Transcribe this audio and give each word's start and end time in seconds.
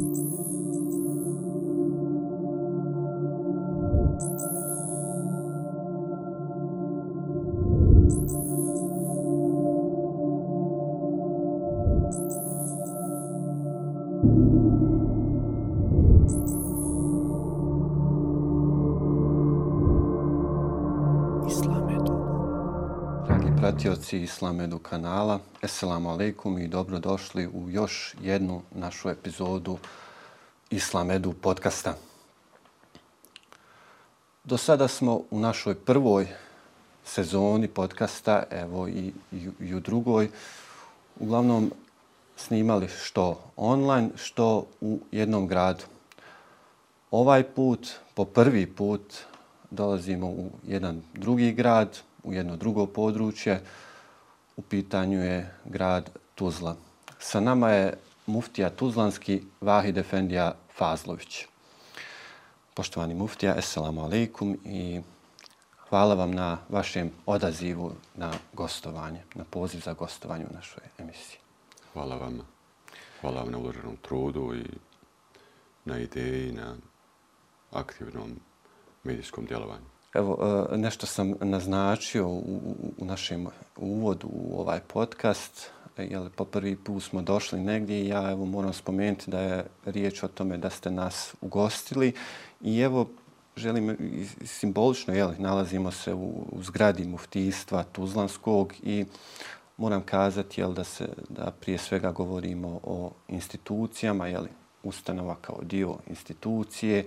Thank 0.00 0.16
you. 0.16 0.29
Emisiji 24.10 24.24
Islam 24.24 24.60
Edu 24.60 24.78
kanala. 24.78 25.38
Esselamu 25.62 26.10
alaikum 26.10 26.58
i 26.58 26.68
dobrodošli 26.68 27.46
u 27.46 27.70
još 27.70 28.14
jednu 28.22 28.62
našu 28.70 29.10
epizodu 29.10 29.78
Islamedu 30.70 31.32
podcasta. 31.32 31.94
Do 34.44 34.56
sada 34.56 34.88
smo 34.88 35.22
u 35.30 35.38
našoj 35.38 35.74
prvoj 35.74 36.28
sezoni 37.04 37.68
podcasta, 37.68 38.42
evo 38.50 38.88
i, 38.88 39.12
i, 39.32 39.48
i 39.60 39.74
u 39.74 39.80
drugoj, 39.80 40.30
uglavnom 41.20 41.72
snimali 42.36 42.88
što 42.88 43.40
online, 43.56 44.10
što 44.16 44.66
u 44.80 44.98
jednom 45.12 45.46
gradu. 45.46 45.84
Ovaj 47.10 47.42
put, 47.42 47.88
po 48.14 48.24
prvi 48.24 48.66
put, 48.66 49.14
dolazimo 49.70 50.26
u 50.26 50.50
jedan 50.66 51.02
drugi 51.14 51.52
grad, 51.52 51.98
u 52.24 52.32
jedno 52.32 52.56
drugo 52.56 52.86
područje. 52.86 53.60
U 54.60 54.62
pitanju 54.62 55.22
je 55.22 55.54
grad 55.64 56.10
Tuzla. 56.34 56.76
Sa 57.18 57.40
nama 57.40 57.70
je 57.70 57.96
muftija 58.26 58.70
Tuzlanski 58.70 59.42
Vahid 59.60 59.98
Efendija 59.98 60.54
Fazlović. 60.76 61.46
Poštovani 62.74 63.14
muftija, 63.14 63.54
assalamu 63.58 64.04
alaikum 64.04 64.58
i 64.64 65.00
hvala 65.88 66.14
vam 66.14 66.30
na 66.30 66.58
vašem 66.68 67.10
odazivu 67.26 67.92
na 68.14 68.32
gostovanje, 68.52 69.22
na 69.34 69.44
poziv 69.44 69.80
za 69.80 69.92
gostovanje 69.92 70.46
u 70.50 70.54
našoj 70.54 70.84
emisiji. 70.98 71.38
Hvala 71.92 72.16
vam. 72.16 72.40
Hvala 73.20 73.40
vam 73.40 73.52
na 73.52 73.58
uloženom 73.58 73.96
trudu 74.02 74.54
i 74.54 74.64
na 75.84 75.98
ideji, 75.98 76.52
na 76.52 76.76
aktivnom 77.72 78.40
medijskom 79.04 79.44
djelovanju. 79.44 79.99
Evo, 80.14 80.66
e, 80.72 80.76
nešto 80.76 81.06
sam 81.06 81.34
naznačio 81.40 82.28
u, 82.28 82.76
u 82.98 83.04
našem 83.04 83.46
uvodu 83.76 84.28
u 84.32 84.60
ovaj 84.60 84.80
podcast. 84.80 85.70
E, 85.96 86.04
jel, 86.04 86.28
po 86.36 86.44
prvi 86.44 86.76
put 86.76 87.02
smo 87.02 87.22
došli 87.22 87.60
negdje 87.60 88.00
i 88.00 88.08
ja 88.08 88.30
evo, 88.30 88.44
moram 88.44 88.72
spomenuti 88.72 89.30
da 89.30 89.40
je 89.40 89.66
riječ 89.84 90.22
o 90.22 90.28
tome 90.28 90.58
da 90.58 90.70
ste 90.70 90.90
nas 90.90 91.34
ugostili. 91.40 92.12
I 92.60 92.80
evo, 92.80 93.08
želim 93.56 93.96
simbolično, 94.44 95.14
jel, 95.14 95.30
nalazimo 95.38 95.90
se 95.90 96.14
u, 96.14 96.46
u 96.52 96.62
zgradi 96.62 97.06
muftijstva 97.06 97.82
Tuzlanskog 97.82 98.74
i 98.82 99.04
moram 99.76 100.02
kazati 100.02 100.60
jel, 100.60 100.72
da, 100.72 100.84
se, 100.84 101.08
da 101.28 101.50
prije 101.60 101.78
svega 101.78 102.12
govorimo 102.12 102.80
o 102.82 103.12
institucijama, 103.28 104.26
jel, 104.26 104.44
ustanova 104.82 105.36
kao 105.40 105.58
dio 105.62 105.96
institucije, 106.06 107.06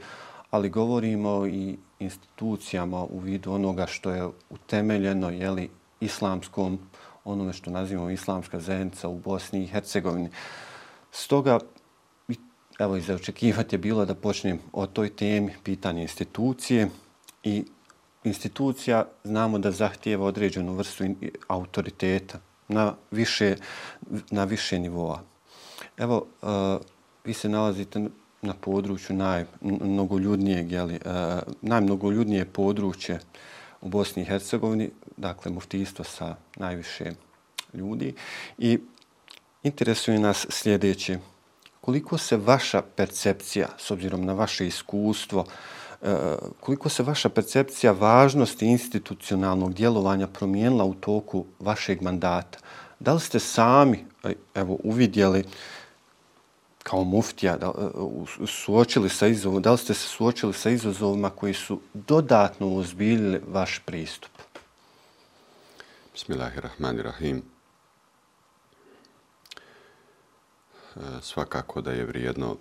ali 0.53 0.69
govorimo 0.69 1.47
i 1.47 1.77
institucijama 1.99 3.03
u 3.03 3.19
vidu 3.19 3.51
onoga 3.51 3.85
što 3.85 4.11
je 4.11 4.29
utemeljeno 4.49 5.29
jeli, 5.29 5.69
islamskom, 5.99 6.79
onome 7.23 7.53
što 7.53 7.71
nazivamo 7.71 8.09
islamska 8.09 8.59
zajednica 8.59 9.07
u 9.07 9.19
Bosni 9.19 9.63
i 9.63 9.67
Hercegovini. 9.67 10.29
Stoga, 11.11 11.59
evo, 12.79 12.95
iz 12.95 13.09
očekivati 13.09 13.75
je 13.75 13.79
bilo 13.79 14.05
da 14.05 14.15
počnem 14.15 14.59
o 14.71 14.85
toj 14.85 15.09
temi, 15.09 15.55
pitanje 15.63 16.01
institucije 16.01 16.89
i 17.43 17.65
institucija 18.23 19.05
znamo 19.23 19.59
da 19.59 19.71
zahtijeva 19.71 20.25
određenu 20.25 20.73
vrstu 20.73 21.03
autoriteta 21.47 22.39
na 22.67 22.93
više, 23.11 23.55
na 24.31 24.43
više 24.43 24.79
nivoa. 24.79 25.21
Evo, 25.97 26.25
uh, 26.41 26.49
vi 27.25 27.33
se 27.33 27.49
nalazite 27.49 28.09
na 28.43 28.53
području 28.53 29.15
najmnogoljudnijeg, 29.15 30.71
jeli, 30.71 30.93
uh, 30.93 31.11
e, 31.11 31.41
najmnogoljudnije 31.61 32.45
područje 32.45 33.19
u 33.81 33.89
Bosni 33.89 34.21
i 34.21 34.25
Hercegovini, 34.25 34.91
dakle 35.17 35.51
muftistvo 35.51 36.05
sa 36.05 36.35
najviše 36.55 37.11
ljudi. 37.73 38.13
I 38.57 38.79
interesuje 39.63 40.19
nas 40.19 40.45
sljedeće. 40.49 41.17
Koliko 41.81 42.17
se 42.17 42.37
vaša 42.37 42.81
percepcija, 42.95 43.67
s 43.77 43.91
obzirom 43.91 44.25
na 44.25 44.33
vaše 44.33 44.67
iskustvo, 44.67 45.45
e, 46.01 46.15
koliko 46.59 46.89
se 46.89 47.03
vaša 47.03 47.29
percepcija 47.29 47.91
važnosti 47.91 48.65
institucionalnog 48.65 49.73
djelovanja 49.73 50.27
promijenila 50.27 50.85
u 50.85 50.93
toku 50.93 51.45
vašeg 51.59 52.01
mandata? 52.01 52.59
Da 52.99 53.13
li 53.13 53.19
ste 53.19 53.39
sami 53.39 54.05
e, 54.23 54.33
evo, 54.55 54.77
uvidjeli 54.83 55.39
uh, 55.39 55.51
kao 56.83 57.03
muftija 57.03 57.57
da, 57.57 57.67
e, 57.67 58.47
suočili 58.47 59.09
sa 59.09 59.27
izazovom, 59.27 59.61
da 59.61 59.71
li 59.71 59.77
ste 59.77 59.93
se 59.93 60.07
suočili 60.07 60.53
sa 60.53 60.69
izazovima 60.69 61.29
koji 61.29 61.53
su 61.53 61.81
dodatno 61.93 62.67
uzbiljili 62.67 63.41
vaš 63.47 63.81
pristup? 63.85 64.31
Bismillahirrahmanirrahim. 66.13 67.43
E, 70.95 70.99
svakako 71.21 71.81
da 71.81 71.91
je 71.91 72.05
vrijedno 72.05 72.57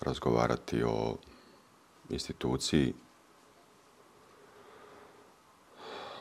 razgovarati 0.00 0.82
o 0.82 1.16
instituciji, 2.08 2.94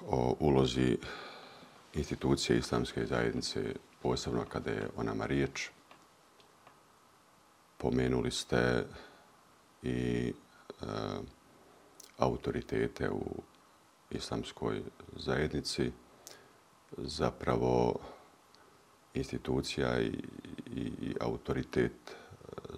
o 0.07 0.35
ulozi 0.39 0.97
institucije 1.93 2.57
islamske 2.57 3.05
zajednice 3.05 3.75
posebno 4.01 4.45
kada 4.49 4.71
je 4.71 4.89
o 4.95 5.03
nama 5.03 5.25
riječ. 5.25 5.69
Pomenuli 7.77 8.31
ste 8.31 8.85
i 9.83 10.33
e, 10.81 10.85
autoritete 12.17 13.09
u 13.09 13.41
islamskoj 14.09 14.81
zajednici. 15.15 15.91
Zapravo 16.97 17.99
institucija 19.13 19.99
i, 20.01 20.13
i, 20.65 20.81
i 21.01 21.15
autoritet 21.21 21.91
e, 21.91 22.15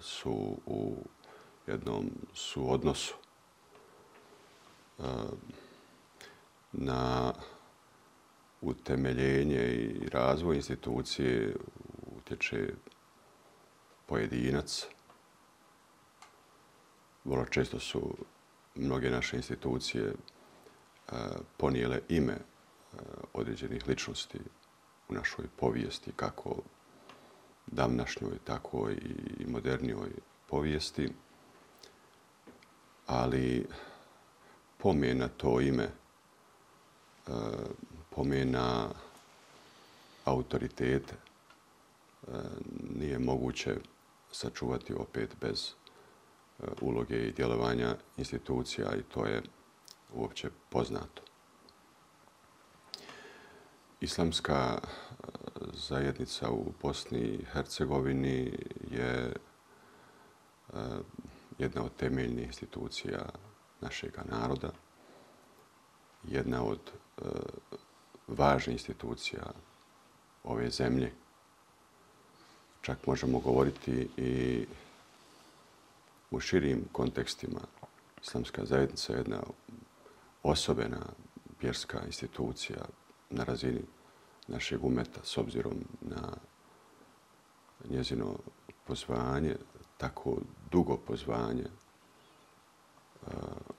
su 0.00 0.56
u 0.66 0.96
jednom 1.66 2.10
suodnosu. 2.34 3.14
E, 4.98 5.02
na 6.72 7.32
utemeljenje 8.62 9.64
i 9.64 10.08
razvoj 10.08 10.56
institucije 10.56 11.54
utječe 12.16 12.68
pojedinac. 14.06 14.86
Vrlo 17.24 17.44
često 17.44 17.78
su 17.80 18.16
mnoge 18.74 19.10
naše 19.10 19.36
institucije 19.36 20.04
e, 20.04 20.14
ponijele 21.56 22.00
ime 22.08 22.32
e, 22.32 22.42
određenih 23.32 23.88
ličnosti 23.88 24.38
u 25.08 25.14
našoj 25.14 25.46
povijesti, 25.56 26.12
kako 26.16 26.56
davnašnjoj, 27.66 28.38
tako 28.44 28.90
i 28.90 29.46
modernijoj 29.46 30.10
povijesti. 30.46 31.12
Ali 33.06 33.66
pomena 34.78 35.28
to 35.28 35.60
ime 35.60 35.84
e, 35.84 35.90
pomena 38.14 38.88
autoritete 40.24 41.14
e, 41.14 42.30
nije 42.98 43.18
moguće 43.18 43.76
sačuvati 44.32 44.94
opet 44.94 45.36
bez 45.40 45.68
e, 45.68 46.66
uloge 46.80 47.16
i 47.16 47.32
djelovanja 47.32 47.96
institucija 48.16 48.94
i 48.96 49.02
to 49.02 49.26
je 49.26 49.42
uopće 50.14 50.50
poznato. 50.68 51.22
Islamska 54.00 54.78
e, 54.78 54.86
zajednica 55.72 56.50
u 56.50 56.72
Bosni 56.82 57.20
i 57.20 57.44
Hercegovini 57.52 58.58
je 58.90 59.32
jedna 61.58 61.84
od 61.84 61.96
temeljnih 61.96 62.46
institucija 62.46 63.28
našeg 63.80 64.18
naroda, 64.30 64.70
jedna 66.24 66.64
od 66.64 66.78
važna 68.28 68.72
institucija 68.72 69.42
ove 70.44 70.70
zemlje. 70.70 71.12
Čak 72.82 73.06
možemo 73.06 73.38
govoriti 73.38 74.08
i 74.16 74.66
u 76.30 76.40
širim 76.40 76.84
kontekstima. 76.92 77.60
Islamska 78.22 78.64
zajednica 78.64 79.12
je 79.12 79.18
jedna 79.18 79.42
osobena 80.42 81.00
vjerska 81.60 82.00
institucija 82.06 82.84
na 83.30 83.44
razini 83.44 83.82
našeg 84.48 84.84
umeta 84.84 85.20
s 85.24 85.38
obzirom 85.38 85.74
na 86.00 86.32
njezino 87.90 88.38
pozvanje, 88.86 89.56
tako 89.98 90.36
dugo 90.70 90.96
pozvanje 90.96 91.64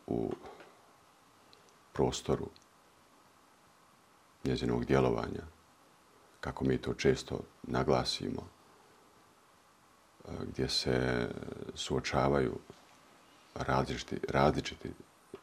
u 0.07 0.31
prostoru 1.93 2.49
njezinog 4.43 4.85
djelovanja, 4.85 5.43
kako 6.39 6.65
mi 6.65 6.77
to 6.77 6.93
često 6.93 7.39
naglasimo, 7.63 8.47
e, 10.25 10.31
gdje 10.45 10.69
se 10.69 11.29
suočavaju 11.75 12.59
različiti, 13.55 14.19
različiti 14.29 14.89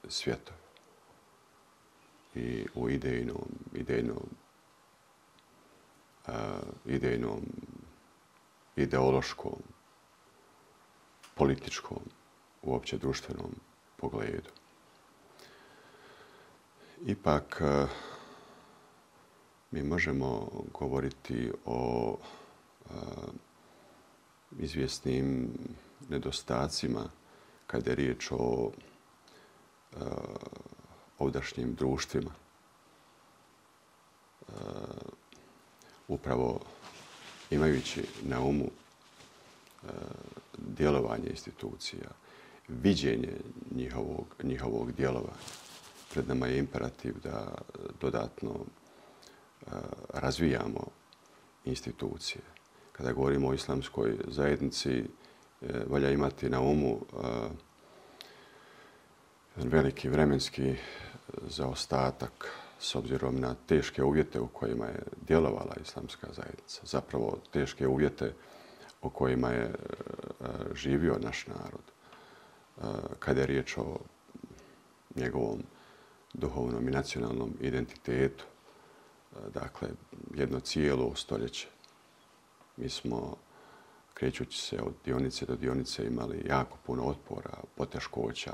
svjetovi 0.09 0.61
i 2.35 2.67
u 2.75 2.89
idejnom, 2.91 3.49
idejnom, 3.75 4.27
uh, 6.27 6.35
idejnom, 6.87 7.41
ideološkom, 8.77 9.63
političkom, 11.35 11.99
uopće 12.63 12.99
društvenom 12.99 13.55
pogledu. 13.97 14.51
Ipak, 17.07 17.63
uh, 17.63 17.91
mi 19.71 19.83
možemo 19.83 20.51
govoriti 20.79 21.53
o 21.67 22.17
uh, 22.85 22.93
izvjesnim 24.59 25.51
nedostacima 26.09 27.11
kada 27.67 27.91
je 27.91 27.97
riječ 27.97 28.31
o 28.31 28.37
uh, 28.37 30.03
ovdašnjim 31.19 31.75
društvima. 31.75 32.31
Uh, 34.49 34.55
upravo 36.09 36.61
imajući 37.51 38.03
na 38.23 38.41
umu 38.41 38.65
uh, 39.83 39.91
djelovanje 40.59 41.31
institucija, 41.31 42.11
viđenje 42.69 43.37
njihovog, 43.71 44.27
njihovog 44.43 44.93
djelovanja, 44.93 45.43
pred 46.13 46.29
nama 46.29 46.47
je 46.47 46.59
imperativ 46.59 47.15
da 47.23 47.55
dodatno 48.01 48.51
razvijamo 50.09 50.87
institucije. 51.65 52.43
Kada 52.93 53.13
govorimo 53.13 53.49
o 53.49 53.55
islamskoj 53.55 54.17
zajednici, 54.29 54.91
e, 54.99 55.05
valja 55.87 56.11
imati 56.11 56.51
na 56.51 56.61
umu 56.61 57.01
veliki 59.57 60.09
vremenski 60.09 60.75
zaostatak 61.49 62.49
s 62.79 62.95
obzirom 62.95 63.41
na 63.41 63.55
teške 63.67 64.03
uvjete 64.03 64.41
u 64.41 64.47
kojima 64.47 64.87
je 64.87 65.03
djelovala 65.27 65.77
islamska 65.83 66.27
zajednica. 66.33 66.81
Zapravo 66.85 67.39
teške 67.53 67.87
uvjete 67.87 68.35
u 69.03 69.11
kojima 69.11 69.49
je 69.49 69.75
živio 70.75 71.19
naš 71.19 71.47
narod. 71.47 71.83
Kada 73.19 73.41
je 73.41 73.47
riječ 73.47 73.77
o 73.79 73.99
njegovom 75.15 75.63
duhovnom 76.35 76.89
i 76.89 76.91
nacionalnom 76.91 77.55
identitetu, 77.61 78.45
dakle, 79.55 79.89
jedno 80.35 80.61
cijelo 80.61 81.15
stoljeće. 81.15 81.69
Mi 82.77 82.89
smo 82.89 83.37
krećući 84.15 84.61
se 84.61 84.83
od 84.83 84.95
dionice 85.05 85.47
do 85.47 85.57
dionice 85.57 86.07
imali 86.07 86.47
jako 86.49 86.79
puno 86.87 87.05
otpora, 87.05 87.59
poteškoća, 87.77 88.53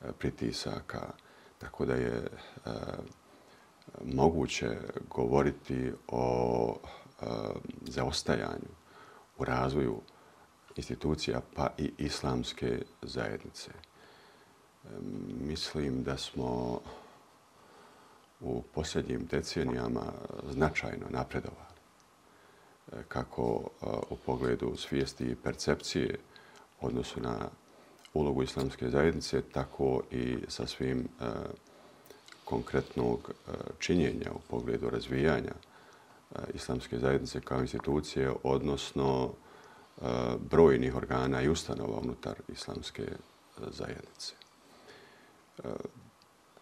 e, 0.00 0.12
pritisaka, 0.18 1.12
tako 1.58 1.86
da 1.86 1.94
je 1.94 2.12
e, 2.16 2.70
moguće 4.04 4.76
govoriti 5.10 5.92
o 6.08 6.76
e, 6.76 7.24
zaostajanju 7.80 8.72
u 9.38 9.44
razvoju 9.44 10.00
institucija 10.76 11.40
pa 11.54 11.70
i 11.78 11.92
islamske 11.98 12.82
zajednice. 13.02 13.70
E, 13.70 14.88
mislim 15.40 16.02
da 16.02 16.16
smo 16.16 16.80
u 18.42 18.62
posljednjim 18.74 19.26
decenijama 19.30 20.12
značajno 20.50 21.06
napredovali 21.10 21.74
e, 22.92 22.96
kako 23.08 23.62
e, 23.62 23.86
u 24.10 24.16
pogledu 24.16 24.76
svijesti 24.76 25.24
i 25.24 25.36
percepcije 25.36 26.18
odnosu 26.80 27.20
na 27.20 27.48
ulogu 28.14 28.42
islamske 28.42 28.90
zajednice, 28.90 29.42
tako 29.42 30.02
i 30.10 30.36
sa 30.48 30.66
svim 30.66 30.98
e, 30.98 31.24
konkretnog 32.44 33.32
činjenja 33.78 34.30
u 34.34 34.38
pogledu 34.50 34.90
razvijanja 34.90 35.52
islamske 36.54 36.98
zajednice 36.98 37.40
kao 37.40 37.60
institucije, 37.60 38.32
odnosno 38.42 39.32
brojnih 40.50 40.96
organa 40.96 41.42
i 41.42 41.48
ustanova 41.48 41.98
unutar 41.98 42.34
islamske 42.48 43.02
zajednice. 43.70 44.34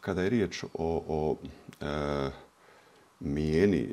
Kada 0.00 0.22
je 0.22 0.30
riječ 0.30 0.64
o, 0.64 0.68
o 1.08 1.36
e, 1.80 2.30
mijeni 3.20 3.80
e, 3.80 3.92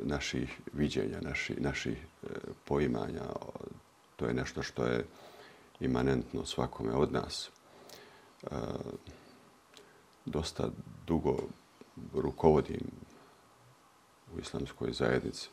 naših 0.00 0.60
viđenja, 0.72 1.20
naši, 1.20 1.54
naših 1.60 1.98
e, 2.22 2.26
poimanja. 2.64 3.24
To 4.16 4.26
je 4.26 4.34
nešto 4.34 4.62
što 4.62 4.86
je 4.86 5.04
imanentno 5.80 6.44
svakome 6.44 6.92
od 6.92 7.12
nas. 7.12 7.50
E, 8.42 8.46
dosta 10.24 10.70
dugo 11.06 11.36
rukovodim 12.14 12.90
u 14.36 14.40
islamskoj 14.40 14.92
zajednici. 14.92 15.48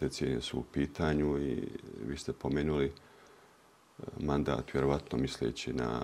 Decenije 0.00 0.40
su 0.40 0.58
u 0.58 0.64
pitanju 0.72 1.38
i 1.38 1.68
vi 2.06 2.16
ste 2.16 2.32
pomenuli 2.32 2.86
e, 2.86 2.92
mandat, 4.20 4.74
vjerovatno 4.74 5.18
misleći 5.18 5.72
na 5.72 6.00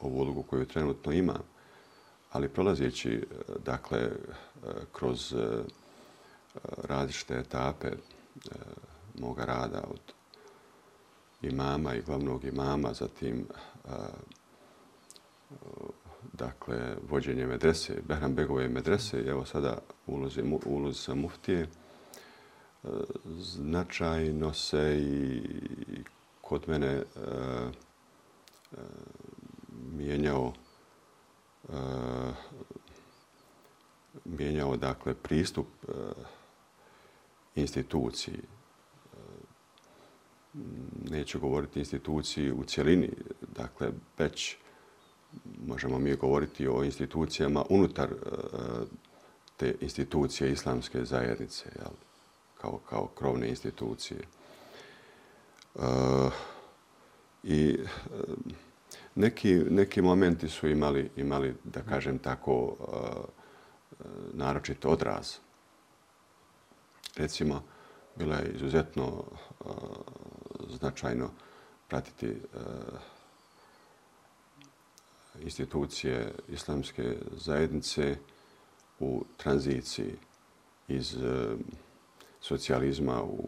ovu 0.00 0.20
ulogu 0.20 0.42
koju 0.42 0.66
trenutno 0.66 1.12
imam 1.12 1.42
ali 2.32 2.48
prolazeći 2.48 3.10
e, 3.10 3.24
dakle 3.64 3.98
e, 3.98 4.10
kroz 4.92 5.32
e, 5.32 5.36
različite 6.88 7.34
etape 7.34 7.90
moga 9.18 9.44
rada 9.44 9.82
od 9.90 10.00
imama 11.42 11.94
i 11.94 12.02
glavnog 12.02 12.44
imama, 12.44 12.92
zatim 12.92 13.46
dakle 16.32 16.96
vođenje 17.08 17.46
medrese, 17.46 18.02
Behram 18.08 18.34
Begove 18.34 18.68
medrese 18.68 19.20
i 19.20 19.28
evo 19.28 19.44
sada 19.44 19.78
ulozi, 20.06 20.42
ulozi 20.66 20.98
sa 20.98 21.14
muftije, 21.14 21.68
značajno 23.38 24.54
se 24.54 24.98
i 25.00 25.42
kod 26.40 26.68
mene 26.68 26.96
uh, 26.96 27.74
mijenjao 29.92 30.52
eh, 31.68 32.32
mijenjao 34.24 34.76
dakle 34.76 35.14
pristup 35.14 35.66
eh, 35.88 35.92
instituciji. 37.54 38.40
Neću 41.10 41.40
govoriti 41.40 41.78
instituciji 41.78 42.52
u 42.52 42.64
cjelini, 42.64 43.10
dakle 43.56 43.90
već 44.18 44.56
možemo 45.66 45.98
mi 45.98 46.16
govoriti 46.16 46.68
o 46.68 46.84
institucijama 46.84 47.64
unutar 47.70 48.08
eh, 48.12 48.18
te 49.56 49.74
institucije 49.80 50.52
islamske 50.52 51.04
zajednice, 51.04 51.64
jel? 51.76 51.92
Kao, 52.60 52.78
kao 52.88 53.06
krovne 53.06 53.48
institucije. 53.48 54.20
Uh, 55.74 55.84
I 57.42 57.78
eh, 57.80 57.86
neki, 59.14 59.54
neki 59.54 60.02
momenti 60.02 60.48
su 60.48 60.68
imali, 60.68 61.10
imali 61.16 61.54
da 61.64 61.82
kažem 61.82 62.18
tako, 62.18 62.76
naročito 62.80 63.38
naročit 64.32 64.84
odraz. 64.84 65.36
Recimo, 67.16 67.62
bilo 68.16 68.34
je 68.34 68.52
izuzetno 68.54 69.24
značajno 70.80 71.30
pratiti 71.88 72.36
institucije 75.40 76.32
islamske 76.48 77.16
zajednice 77.36 78.16
u 79.00 79.24
tranziciji 79.36 80.16
iz 80.88 81.16
socijalizma 82.40 83.22
u, 83.22 83.38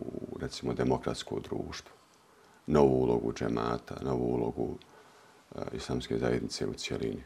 recimo, 0.41 0.75
demokratsko 0.75 1.41
društvo. 1.41 2.00
Novu 2.71 3.03
ulogu 3.03 3.33
džemata, 3.33 3.95
novu 4.03 4.35
ulogu 4.35 4.75
eh, 5.55 5.63
islamske 5.73 6.19
zajednice 6.19 6.67
u 6.67 6.75
cijelini. 6.75 7.23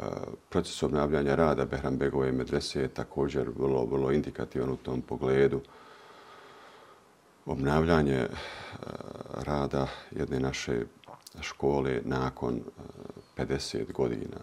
Eh, 0.00 0.04
proces 0.48 0.82
obnavljanja 0.82 1.34
rada 1.34 1.64
Behrambegove 1.64 2.32
medrese 2.32 2.80
je 2.80 2.88
također 2.88 3.48
vrlo, 3.48 3.84
vrlo 3.84 4.12
indikativan 4.12 4.70
u 4.70 4.76
tom 4.76 5.02
pogledu. 5.02 5.60
Obnavljanje 7.46 8.18
eh, 8.18 8.28
rada 9.34 9.86
jedne 10.10 10.40
naše 10.40 10.82
škole 11.40 12.00
nakon 12.04 12.60
50 13.36 13.92
godina 13.92 14.38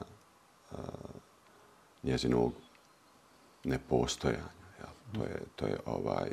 njezinog 2.03 2.53
nepostojanja. 3.63 4.43
To 5.13 5.23
je, 5.23 5.41
to 5.55 5.65
je 5.65 5.77
ovaj 5.85 6.29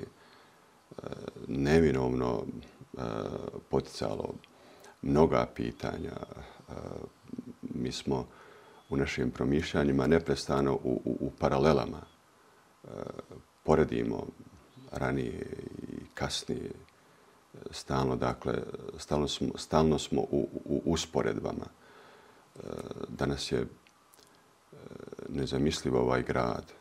neminovno 1.48 2.42
poticalo 3.70 4.34
mnoga 5.04 5.46
pitanja. 5.54 6.12
E, 6.12 6.72
mi 7.62 7.92
smo 7.92 8.26
u 8.90 8.96
našim 8.96 9.30
promišljanjima 9.30 10.06
neprestano 10.06 10.74
u, 10.74 11.00
u, 11.04 11.16
u 11.20 11.30
paralelama 11.38 12.00
e, 12.00 12.88
poredimo 13.62 14.26
ranije 14.92 15.46
i 15.82 15.96
kasnije 16.14 16.70
stalno, 17.70 18.16
dakle, 18.16 18.54
stalno 18.98 19.28
smo, 19.28 19.48
stalno 19.56 19.98
smo 19.98 20.20
u, 20.20 20.48
u 20.64 20.82
usporedbama. 20.84 21.66
E, 21.66 22.60
danas 23.08 23.52
je 23.52 23.66
nezamislivo 25.28 26.00
ovaj 26.00 26.22
grad, 26.22 26.72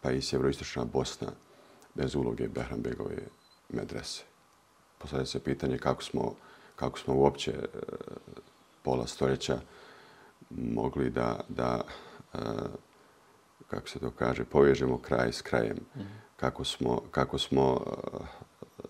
pa 0.00 0.10
i 0.10 0.22
sjeveroistočna 0.22 0.84
Bosna, 0.84 1.28
bez 1.94 2.14
uloge 2.14 2.48
Behranbegove 2.48 3.18
medrese. 3.68 4.33
Postavlja 5.04 5.26
se 5.26 5.40
pitanje 5.40 5.78
kako 5.78 6.02
smo, 6.02 6.34
kako 6.76 6.98
smo 6.98 7.14
uopće 7.14 7.50
e, 7.50 7.66
pola 8.82 9.06
stoljeća 9.06 9.60
mogli 10.50 11.10
da, 11.10 11.40
da 11.48 11.80
e, 12.34 12.38
kako 13.66 13.88
se 13.88 13.98
to 13.98 14.10
kaže, 14.10 14.44
povežemo 14.44 14.98
kraj 14.98 15.32
s 15.32 15.42
krajem. 15.42 15.76
Mm. 15.96 16.00
Kako 16.36 16.64
smo, 16.64 17.02
kako 17.10 17.38
smo 17.38 17.80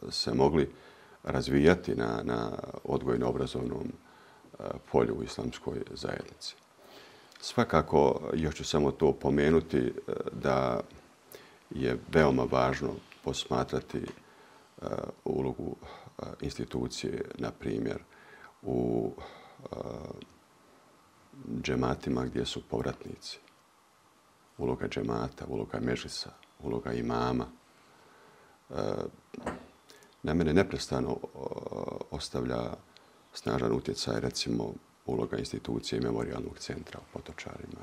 e, 0.09 0.12
se 0.12 0.35
mogli 0.35 0.71
razvijati 1.23 1.94
na, 1.94 2.21
na 2.23 2.50
odgojno-obrazovnom 2.85 3.92
polju 4.92 5.14
u 5.14 5.23
islamskoj 5.23 5.83
zajednici. 5.90 6.54
Svakako, 7.40 8.21
još 8.35 8.54
ću 8.54 8.64
samo 8.64 8.90
to 8.90 9.12
pomenuti, 9.12 9.92
da 10.33 10.80
je 11.71 11.99
veoma 12.12 12.44
važno 12.50 12.90
posmatrati 13.25 14.06
ulogu 15.25 15.76
institucije, 16.40 17.25
na 17.38 17.50
primjer, 17.50 18.02
u 18.62 19.11
džematima 21.62 22.25
gdje 22.25 22.47
su 22.47 22.62
povratnici. 22.68 23.38
Uloga 24.59 24.88
džemata, 24.88 25.47
uloga 25.49 25.80
mežisa, 25.80 26.30
uloga 26.62 26.92
imama. 26.92 27.47
Na 30.23 30.35
mene 30.35 30.52
neprestano 30.52 31.16
ostavlja 32.11 32.75
snažan 33.33 33.73
utjecaj, 33.73 34.21
recimo, 34.21 34.73
uloga 35.06 35.37
institucije 35.37 36.00
memorialnog 36.00 36.59
centra 36.59 37.00
u 37.00 37.12
Potočarima 37.12 37.80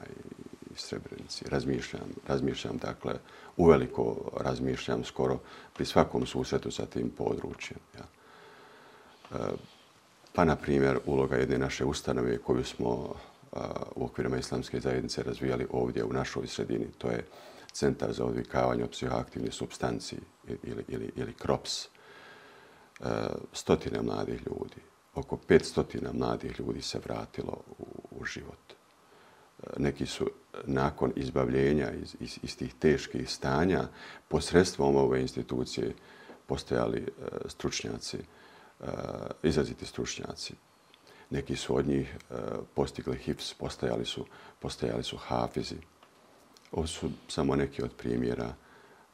i 0.71 0.75
Srebrenici. 0.75 1.45
Razmišljam, 1.49 2.09
razmišljam, 2.27 2.77
dakle, 2.77 3.13
uveliko 3.57 4.31
razmišljam 4.37 5.03
skoro 5.03 5.39
pri 5.73 5.85
svakom 5.85 6.25
susretu 6.25 6.71
sa 6.71 6.85
tim 6.85 7.09
područjem. 7.09 7.79
Ja. 7.97 8.20
Pa, 10.33 10.45
na 10.45 10.55
primjer, 10.55 10.99
uloga 11.05 11.35
jedne 11.35 11.57
naše 11.57 11.85
ustanove 11.85 12.37
koju 12.37 12.63
smo 12.63 13.15
u 13.95 14.05
okvirima 14.05 14.37
islamske 14.37 14.79
zajednice 14.79 15.23
razvijali 15.23 15.67
ovdje 15.71 16.03
u 16.03 16.13
našoj 16.13 16.47
sredini, 16.47 16.87
to 16.97 17.07
je 17.07 17.25
Centar 17.71 18.13
za 18.13 18.25
odvikavanje 18.25 18.83
od 18.83 18.89
psihoaktivne 18.89 19.51
substanci 19.51 20.15
ili, 20.63 20.83
ili, 20.87 21.11
ili 21.15 21.33
KROPS. 21.33 21.85
E, 21.85 21.89
stotine 23.53 24.01
mladih 24.01 24.41
ljudi, 24.45 24.81
oko 25.15 25.37
500 25.47 26.13
mladih 26.13 26.59
ljudi 26.59 26.81
se 26.81 26.99
vratilo 26.99 27.63
u, 27.79 27.85
u 28.11 28.25
život 28.25 28.59
e, 28.69 29.67
neki 29.77 30.05
su 30.05 30.29
nakon 30.65 31.13
izbavljenja 31.15 31.91
iz, 31.91 32.15
iz, 32.19 32.39
iz 32.43 32.57
tih 32.57 32.73
teških 32.73 33.29
stanja 33.29 33.87
posredstvom 34.27 34.95
ove 34.95 35.21
institucije 35.21 35.93
postojali 36.45 36.99
e, 36.99 37.09
stručnjaci, 37.49 38.17
Eh, 38.81 38.87
izraziti 39.43 39.85
stručnjaci. 39.85 40.53
Neki 41.29 41.55
su 41.55 41.75
od 41.75 41.87
njih 41.87 42.15
eh, 42.15 42.35
postigli 42.73 43.17
HIPS, 43.17 43.53
postajali 43.53 44.05
su, 44.05 44.25
postajali 44.59 45.03
su 45.03 45.17
hafizi. 45.17 45.75
Ovo 46.71 46.87
su 46.87 47.09
samo 47.27 47.55
neki 47.55 47.83
od 47.83 47.91
primjera 47.97 48.53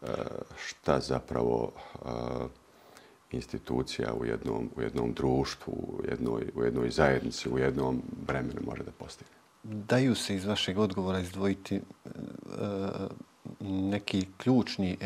eh, 0.02 0.08
šta 0.58 1.00
zapravo 1.00 1.72
institucija 3.32 4.14
u 4.14 4.26
jednom, 4.26 4.70
u 4.76 4.82
jednom 4.82 5.14
društvu, 5.14 5.74
u 5.74 6.02
jednoj, 6.10 6.52
u 6.56 6.64
jednoj 6.64 6.90
zajednici, 6.90 7.50
u 7.50 7.58
jednom 7.58 8.02
vremenu 8.28 8.62
može 8.66 8.84
da 8.84 8.92
postigne 8.92 9.38
daju 9.64 10.16
se 10.16 10.36
iz 10.36 10.46
vašeg 10.46 10.78
odgovora 10.78 11.20
izdvojiti 11.20 11.82
neki 13.60 14.28
ključni 14.38 14.98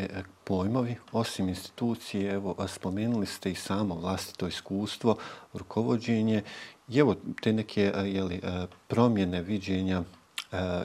pojmovi, 0.52 0.96
osim 1.12 1.48
institucije, 1.48 2.34
evo, 2.34 2.56
spomenuli 2.68 3.26
ste 3.26 3.50
i 3.50 3.54
samo 3.54 3.94
vlastito 3.94 4.46
iskustvo, 4.46 5.16
rukovodđenje, 5.52 6.42
i 6.88 6.98
evo 6.98 7.16
te 7.40 7.52
neke 7.52 7.92
jeli, 8.04 8.40
promjene 8.88 9.42
viđenja 9.42 10.02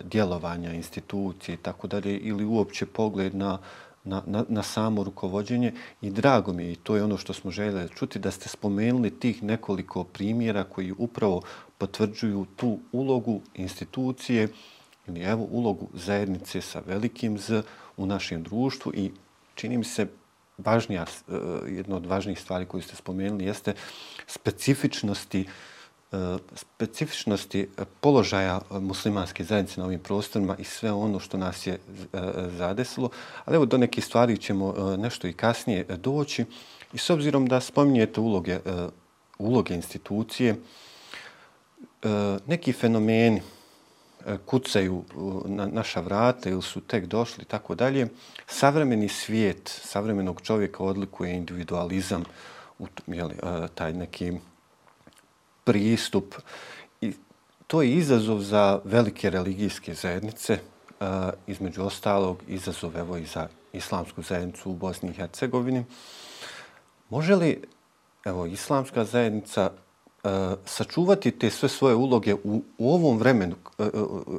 djelovanja 0.04 0.74
institucije 0.74 1.56
i 1.56 1.58
tako 1.58 1.88
dalje, 1.88 2.18
ili 2.18 2.46
uopće 2.46 2.86
pogled 2.86 3.36
na, 3.36 3.58
na, 4.04 4.24
na, 4.26 4.46
na 4.50 4.64
samo 4.64 5.04
rukovođenje. 5.04 5.74
I 6.02 6.12
drago 6.12 6.54
mi 6.54 6.64
je, 6.64 6.72
i 6.72 6.76
to 6.76 6.96
je 6.96 7.04
ono 7.04 7.18
što 7.18 7.34
smo 7.34 7.52
željeli 7.52 7.90
čuti, 7.96 8.20
da 8.20 8.32
ste 8.32 8.50
spomenuli 8.50 9.20
tih 9.20 9.44
nekoliko 9.44 10.04
primjera 10.04 10.64
koji 10.64 10.94
upravo 10.98 11.42
potvrđuju 11.78 12.46
tu 12.56 12.80
ulogu 12.92 13.42
institucije 13.56 14.48
ili 15.08 15.22
evo 15.22 15.48
ulogu 15.52 15.88
zajednice 15.94 16.62
sa 16.62 16.82
velikim 16.88 17.38
Z 17.38 17.64
u 17.98 18.06
našem 18.06 18.44
društvu 18.44 18.92
i 18.96 19.12
čini 19.58 19.78
mi 19.78 19.84
se 19.84 20.08
važnija, 20.58 21.06
eh, 21.06 21.34
jedna 21.68 21.96
od 21.96 22.06
važnijih 22.06 22.40
stvari 22.40 22.66
koju 22.66 22.82
ste 22.82 22.96
spomenuli 22.96 23.46
jeste 23.46 23.74
specifičnosti 24.28 25.46
eh, 26.12 26.38
specifičnosti 26.56 27.70
položaja 28.02 28.62
muslimanske 28.70 29.44
zajednice 29.44 29.80
na 29.80 29.86
ovim 29.86 30.00
prostorima 30.00 30.56
i 30.58 30.64
sve 30.64 30.92
ono 30.92 31.20
što 31.20 31.38
nas 31.38 31.68
je 31.68 31.74
eh, 31.74 31.80
zadesilo. 32.58 33.10
Ali 33.46 33.56
evo 33.56 33.66
do 33.66 33.78
neke 33.78 34.02
stvari 34.02 34.38
ćemo 34.38 34.96
nešto 34.98 35.28
i 35.28 35.34
kasnije 35.34 35.84
doći. 35.84 36.46
I 36.94 36.98
s 36.98 37.10
obzirom 37.10 37.46
da 37.46 37.60
spominjete 37.62 38.22
uloge, 38.22 38.60
uloge 39.38 39.76
institucije, 39.76 40.56
neki 42.48 42.74
fenomeni 42.74 43.42
E, 44.26 44.38
kucaju 44.46 45.04
e, 45.10 45.16
na 45.50 45.66
naša 45.66 46.00
vrata 46.00 46.50
ili 46.50 46.62
su 46.62 46.82
tek 46.82 47.06
došli 47.06 47.42
i 47.42 47.46
tako 47.46 47.76
dalje, 47.76 48.08
savremeni 48.48 49.10
svijet 49.10 49.82
savremenog 49.84 50.42
čovjeka 50.42 50.84
odlikuje 50.84 51.36
individualizam, 51.36 52.24
jeli, 53.08 53.36
e, 53.36 53.68
taj 53.76 53.94
neki 53.94 54.34
pristup. 55.64 56.36
I 57.02 57.14
to 57.68 57.82
je 57.82 57.92
izazov 57.92 58.40
za 58.40 58.80
velike 58.84 59.30
religijske 59.30 59.94
zajednice, 59.94 60.60
između 61.48 61.84
ostalog 61.84 62.44
izazov 62.48 62.98
evo 62.98 63.18
i 63.18 63.26
za 63.26 63.48
islamsku 63.74 64.22
zajednicu 64.22 64.72
u 64.72 64.74
Bosni 64.74 65.10
i 65.10 65.14
Hercegovini. 65.14 65.86
Može 67.10 67.36
li 67.36 67.64
evo, 68.26 68.46
islamska 68.46 69.06
zajednica 69.06 69.72
Eh, 70.28 70.56
sačuvati 70.66 71.32
te 71.32 71.50
sve 71.50 71.70
svoje 71.70 71.96
uloge 71.96 72.34
u, 72.34 72.64
u 72.78 72.94
ovom 72.94 73.18
vremenu, 73.18 73.56
eh, 73.80 73.84
eh, 73.84 73.90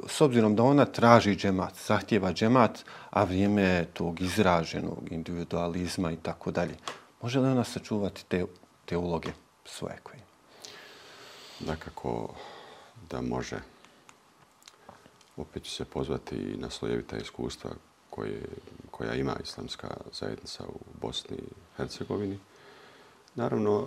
s 0.09 0.21
obzirom 0.21 0.57
da 0.57 0.62
ona 0.62 0.85
traži 0.85 1.37
džemat, 1.37 1.75
zahtjeva 1.87 2.33
džemat, 2.33 2.85
a 3.11 3.25
vrijeme 3.25 3.62
je 3.62 3.85
tog 3.85 4.21
izraženog 4.21 4.99
individualizma 5.11 6.12
i 6.12 6.16
tako 6.16 6.50
dalje. 6.50 6.76
Može 7.23 7.40
li 7.40 7.49
ona 7.49 7.64
sačuvati 7.64 8.25
te, 8.28 8.45
te 8.85 8.97
uloge 8.97 9.33
svoje 9.64 9.97
koje? 10.02 10.21
Dakako 11.61 12.35
da 13.11 13.21
može. 13.21 13.61
Opet 15.37 15.62
ću 15.64 15.71
se 15.71 15.85
pozvati 15.85 16.37
i 16.37 16.57
na 16.57 16.71
slojevita 16.71 17.16
iskustva 17.16 17.71
koje, 18.11 18.42
koja 18.90 19.14
ima 19.14 19.37
islamska 19.42 19.88
zajednica 20.12 20.64
u 20.64 20.78
Bosni 21.00 21.37
i 21.37 21.52
Hercegovini. 21.76 22.38
Naravno, 23.35 23.87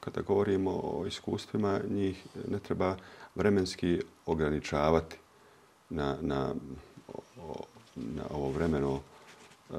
kada 0.00 0.22
govorimo 0.22 0.70
o 0.70 1.06
iskustvima, 1.06 1.80
njih 1.90 2.26
ne 2.48 2.58
treba 2.58 2.96
vremenski 3.34 4.00
ograničavati 4.26 5.16
na, 5.90 6.16
na, 6.20 6.54
na 7.94 8.22
ovo 8.30 8.50
vremeno 8.50 9.00
e, 9.00 9.74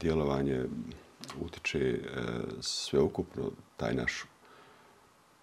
djelovanje 0.00 0.64
utiče 1.40 1.78
e, 1.78 2.00
sveukupno 2.60 3.50
taj 3.76 3.94
naš 3.94 4.24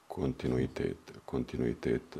kontinuitet, 0.07 0.97
kontinuitet 1.25 2.15
e, 2.15 2.19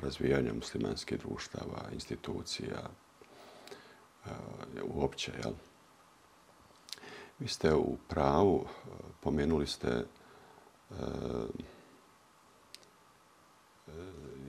razvijanja 0.00 0.54
muslimanskih 0.54 1.18
društava, 1.18 1.82
institucija, 1.92 2.80
e, 4.26 4.28
uopće. 4.94 5.32
Jel? 5.42 5.52
Vi 7.38 7.48
ste 7.48 7.74
u 7.74 7.96
pravu, 8.08 8.66
pomenuli 9.20 9.66
ste 9.66 9.88
uh, 9.88 10.02
Eh, 11.00 11.44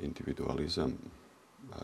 individualizam, 0.01 0.91
uh, 1.69 1.75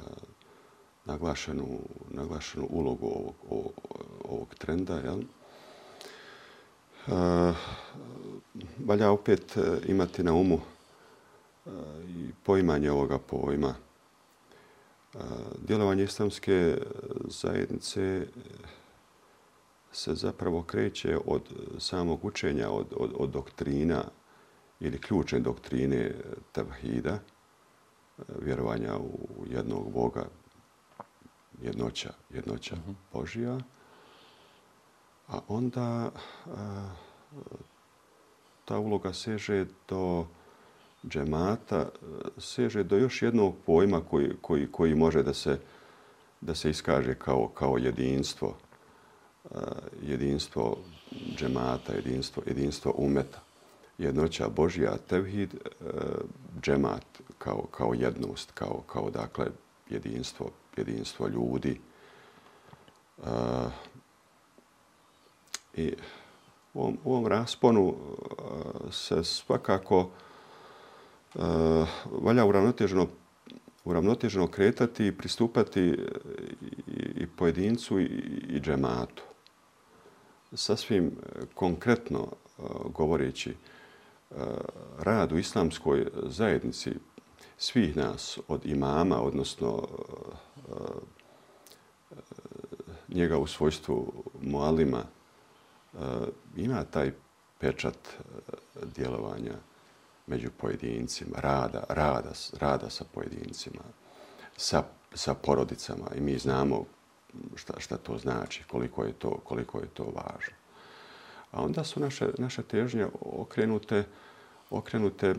naglašenu, 1.05 1.79
naglašenu 2.09 2.67
ulogu 2.69 3.05
ovog, 3.05 3.35
ovog, 3.49 3.73
ovog 4.23 4.55
trenda. 4.55 4.95
Jel? 4.95 5.19
Eh, 7.07 7.53
valja 8.85 9.11
opet 9.11 9.57
imati 9.87 10.23
na 10.23 10.33
umu 10.33 10.59
i 12.07 12.29
poimanje 12.43 12.91
ovoga 12.91 13.17
pojma. 13.17 13.75
Djelovanje 15.67 16.03
islamske 16.03 16.77
zajednice 17.27 18.27
se 19.91 20.15
zapravo 20.15 20.63
kreće 20.63 21.17
od 21.25 21.41
samog 21.79 22.25
učenja, 22.25 22.69
od, 22.69 22.87
od, 22.97 23.11
od 23.17 23.29
doktrina 23.29 24.03
ili 24.79 25.01
ključne 25.01 25.39
doktrine 25.39 26.11
tavhida, 26.51 27.19
vjerovanja 28.41 28.97
u 28.97 29.45
jednog 29.49 29.91
Boga, 29.91 30.25
jednoća, 31.61 32.13
jednoća 32.29 32.75
uh-huh. 32.75 32.93
Božija. 33.13 33.59
A 35.27 35.39
onda 35.47 36.11
a, 36.45 36.89
ta 38.65 38.77
uloga 38.77 39.13
seže 39.13 39.65
do 39.87 40.25
džemata, 41.07 41.89
seže 42.37 42.83
do 42.83 42.97
još 42.97 43.21
jednog 43.21 43.55
pojma 43.65 44.01
koji, 44.09 44.37
koji, 44.41 44.71
koji 44.71 44.95
može 44.95 45.23
da 45.23 45.33
se, 45.33 45.59
da 46.41 46.55
se 46.55 46.69
iskaže 46.69 47.15
kao, 47.15 47.47
kao 47.47 47.77
jedinstvo 47.77 48.55
jedinstvo 50.01 50.77
džemata, 51.35 51.93
jedinstvo, 51.93 52.43
jedinstvo 52.45 52.93
umeta. 52.97 53.41
Jednoća 53.99 54.49
Božija, 54.49 54.97
tevhid, 54.97 55.53
e, 55.53 55.85
džemat 56.61 57.05
kao, 57.37 57.65
kao 57.71 57.93
jednost, 57.93 58.51
kao, 58.51 58.83
kao 58.87 59.09
dakle 59.09 59.45
jedinstvo, 59.89 60.51
jedinstvo 60.77 61.27
ljudi. 61.27 61.81
E, 63.17 63.29
I 65.75 65.93
u 66.73 66.81
ovom, 66.81 66.97
u 67.03 67.11
ovom 67.11 67.27
rasponu 67.27 67.95
e, 67.95 68.91
se 68.91 69.23
svakako 69.23 70.09
valja 72.05 72.45
uravnoteženo 72.45 73.07
uravnoteženo 73.85 74.47
kretati 74.47 75.07
i 75.07 75.17
pristupati 75.17 75.97
i 77.15 77.27
pojedincu 77.37 77.99
i 77.99 78.59
džematu 78.59 79.23
sasvim 80.53 81.11
konkretno 81.53 82.27
govoreći 82.85 83.55
Eh, 84.31 84.35
rad 84.99 85.31
u 85.31 85.37
islamskoj 85.37 86.07
zajednici 86.23 86.91
svih 87.57 87.97
nas 87.97 88.39
od 88.47 88.65
imama, 88.65 89.21
odnosno 89.21 89.87
eh, 89.87 90.73
eh, 92.11 92.15
njega 93.07 93.37
u 93.37 93.47
svojstvu 93.47 94.23
mualima, 94.41 95.03
ima 96.55 96.83
taj 96.83 97.11
pečat 97.59 97.97
djelovanja 98.95 99.53
među 100.27 100.49
pojedincima, 100.57 101.39
rada, 101.39 101.83
rada, 101.89 102.31
rada 102.59 102.89
sa 102.89 103.05
pojedincima, 103.13 103.81
sa, 104.57 104.83
sa 105.13 105.33
porodicama. 105.33 106.05
I 106.15 106.21
mi 106.21 106.37
znamo 106.37 106.85
šta, 107.55 107.73
šta 107.79 107.97
to 107.97 108.17
znači, 108.17 108.63
koliko 108.71 109.03
je 109.03 109.13
to, 109.13 109.39
koliko 109.43 109.79
je 109.79 109.87
to 109.87 110.03
važno. 110.03 110.58
A 111.51 111.61
onda 111.61 111.83
su 111.83 111.99
naše, 111.99 112.27
naše 112.37 112.63
težnje 112.63 113.07
okrenute, 113.21 114.03
okrenute 114.69 115.35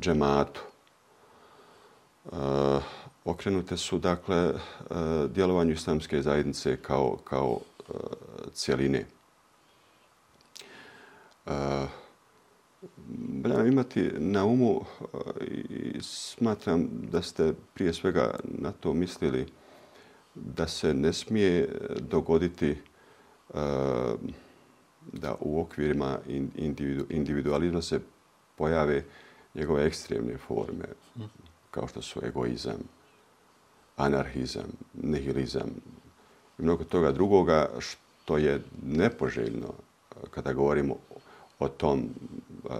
džematu. 0.00 0.60
E, 2.24 2.36
okrenute 3.24 3.76
su, 3.76 3.98
dakle, 3.98 4.36
e, 4.36 4.54
djelovanju 5.28 5.72
islamske 5.72 6.22
zajednice 6.22 6.76
kao, 6.76 7.18
kao 7.24 7.58
e, 7.88 7.92
cijeline. 8.52 9.06
E, 11.46 11.86
Valja 13.44 13.66
imati 13.66 14.10
na 14.18 14.44
umu 14.44 14.80
e, 14.80 15.44
i 15.70 15.98
smatram 16.02 16.88
da 16.92 17.22
ste 17.22 17.54
prije 17.74 17.94
svega 17.94 18.34
na 18.44 18.72
to 18.72 18.92
mislili 18.92 19.46
da 20.34 20.68
se 20.68 20.94
ne 20.94 21.12
smije 21.12 21.68
dogoditi 22.00 22.76
uh, 23.48 23.58
da 25.12 25.34
u 25.40 25.60
okvirima 25.60 26.18
individu, 26.56 27.06
individualizma 27.10 27.82
se 27.82 28.00
pojave 28.56 29.04
njegove 29.54 29.86
ekstremne 29.86 30.36
forme, 30.36 30.84
kao 31.70 31.88
što 31.88 32.02
su 32.02 32.20
egoizam, 32.24 32.78
anarhizam, 33.96 34.70
nihilizam 35.02 35.70
i 36.58 36.62
mnogo 36.62 36.84
toga 36.84 37.12
drugoga 37.12 37.70
što 37.78 38.38
je 38.38 38.62
nepoželjno 38.82 39.72
kada 40.30 40.52
govorimo 40.52 40.96
o 41.58 41.68
tom 41.68 42.08
uh, 42.64 42.70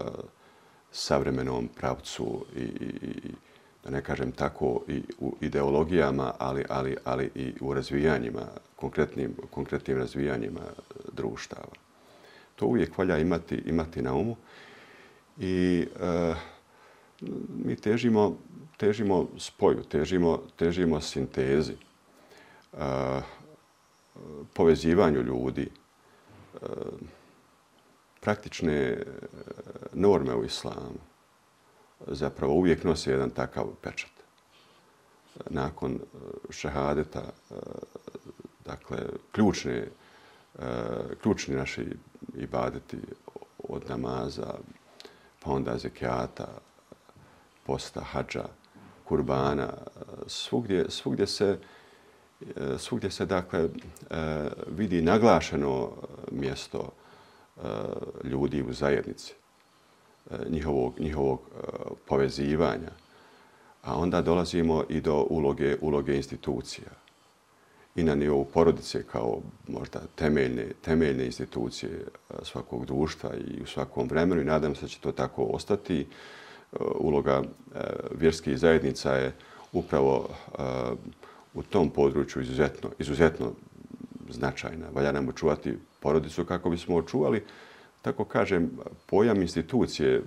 savremenom 0.91 1.67
pravcu 1.67 2.45
i, 2.55 2.59
i, 2.59 2.89
i 3.01 3.31
da 3.83 3.89
ne 3.89 4.01
kažem 4.03 4.31
tako, 4.31 4.81
i 4.87 5.03
u 5.19 5.35
ideologijama, 5.41 6.33
ali, 6.37 6.65
ali, 6.69 6.95
ali 7.03 7.31
i 7.35 7.53
u 7.61 7.73
razvijanjima, 7.73 8.45
konkretnim, 8.75 9.35
konkretnim 9.51 9.97
razvijanjima 9.97 10.61
društava. 11.13 11.88
To 12.59 12.65
uvijek 12.65 12.97
valja 12.97 13.17
imati, 13.17 13.55
imati 13.55 14.01
na 14.01 14.13
umu. 14.13 14.35
I 15.37 15.87
e, 16.01 16.33
mi 17.49 17.75
težimo, 17.75 18.37
težimo 18.77 19.27
spoju, 19.37 19.83
težimo, 19.83 20.41
težimo 20.55 21.01
sintezi, 21.01 21.73
e, 21.73 23.21
povezivanju 24.53 25.21
ljudi, 25.21 25.69
e, 25.69 26.67
praktične 28.19 29.03
norme 29.93 30.35
u 30.35 30.43
islamu 30.45 30.99
zapravo 32.07 32.53
uvijek 32.53 32.83
nosi 32.83 33.09
jedan 33.09 33.29
takav 33.29 33.65
pečat. 33.81 34.11
Nakon 35.49 35.99
šehadeta, 36.49 37.23
dakle, 38.65 38.97
ključne, 39.31 39.87
ključni 41.21 41.55
naši 41.55 41.85
ibadeti 42.37 42.97
od 43.69 43.89
namaza, 43.89 44.53
pa 45.39 45.51
onda 45.51 45.77
zekijata, 45.77 46.47
posta, 47.65 48.01
hađa, 48.01 48.45
kurbana, 49.05 49.73
svugdje, 50.27 50.85
svugdje 50.89 51.27
se 51.27 51.57
svugdje 52.77 53.11
se 53.11 53.25
dakle 53.25 53.69
vidi 54.67 55.01
naglašeno 55.01 55.91
mjesto 56.31 56.91
eh, 57.57 57.61
ljudi 58.23 58.61
u 58.61 58.73
zajednici 58.73 59.33
eh, 60.31 60.35
njihovog, 60.49 60.99
njihovog 60.99 61.39
eh, 61.39 61.61
povezivanja. 62.07 62.91
A 63.81 63.95
onda 63.95 64.21
dolazimo 64.21 64.83
i 64.89 65.01
do 65.01 65.25
uloge, 65.29 65.77
uloge 65.81 66.15
institucija. 66.15 66.89
I 67.99 68.03
na 68.03 68.15
nivou 68.15 68.45
porodice 68.45 69.03
kao 69.03 69.41
možda 69.67 69.99
temeljne, 70.15 70.65
temeljne 70.81 71.25
institucije 71.25 71.91
e, 71.91 72.33
svakog 72.43 72.85
društva 72.85 73.29
i 73.35 73.61
u 73.63 73.65
svakom 73.65 74.07
vremenu. 74.07 74.41
I 74.41 74.45
nadam 74.45 74.75
se 74.75 74.81
da 74.81 74.87
će 74.87 74.99
to 74.99 75.11
tako 75.11 75.43
ostati. 75.43 75.99
E, 76.01 76.05
uloga 76.99 77.41
e, 77.41 77.79
vjerskih 78.15 78.57
zajednica 78.57 79.13
je 79.13 79.33
upravo 79.71 80.29
u 81.53 81.63
tom 81.63 81.89
području 81.89 82.41
izuzetno, 82.41 82.89
izuzetno 82.99 83.51
značajna. 84.29 84.85
Valja 84.93 85.11
nam 85.11 85.29
očuvati 85.29 85.77
porodicu 85.99 86.45
kako 86.45 86.69
bismo 86.69 86.95
očuvali 86.95 87.43
tako 88.01 88.23
kažem, 88.25 88.71
pojam 89.05 89.41
institucije 89.41 90.23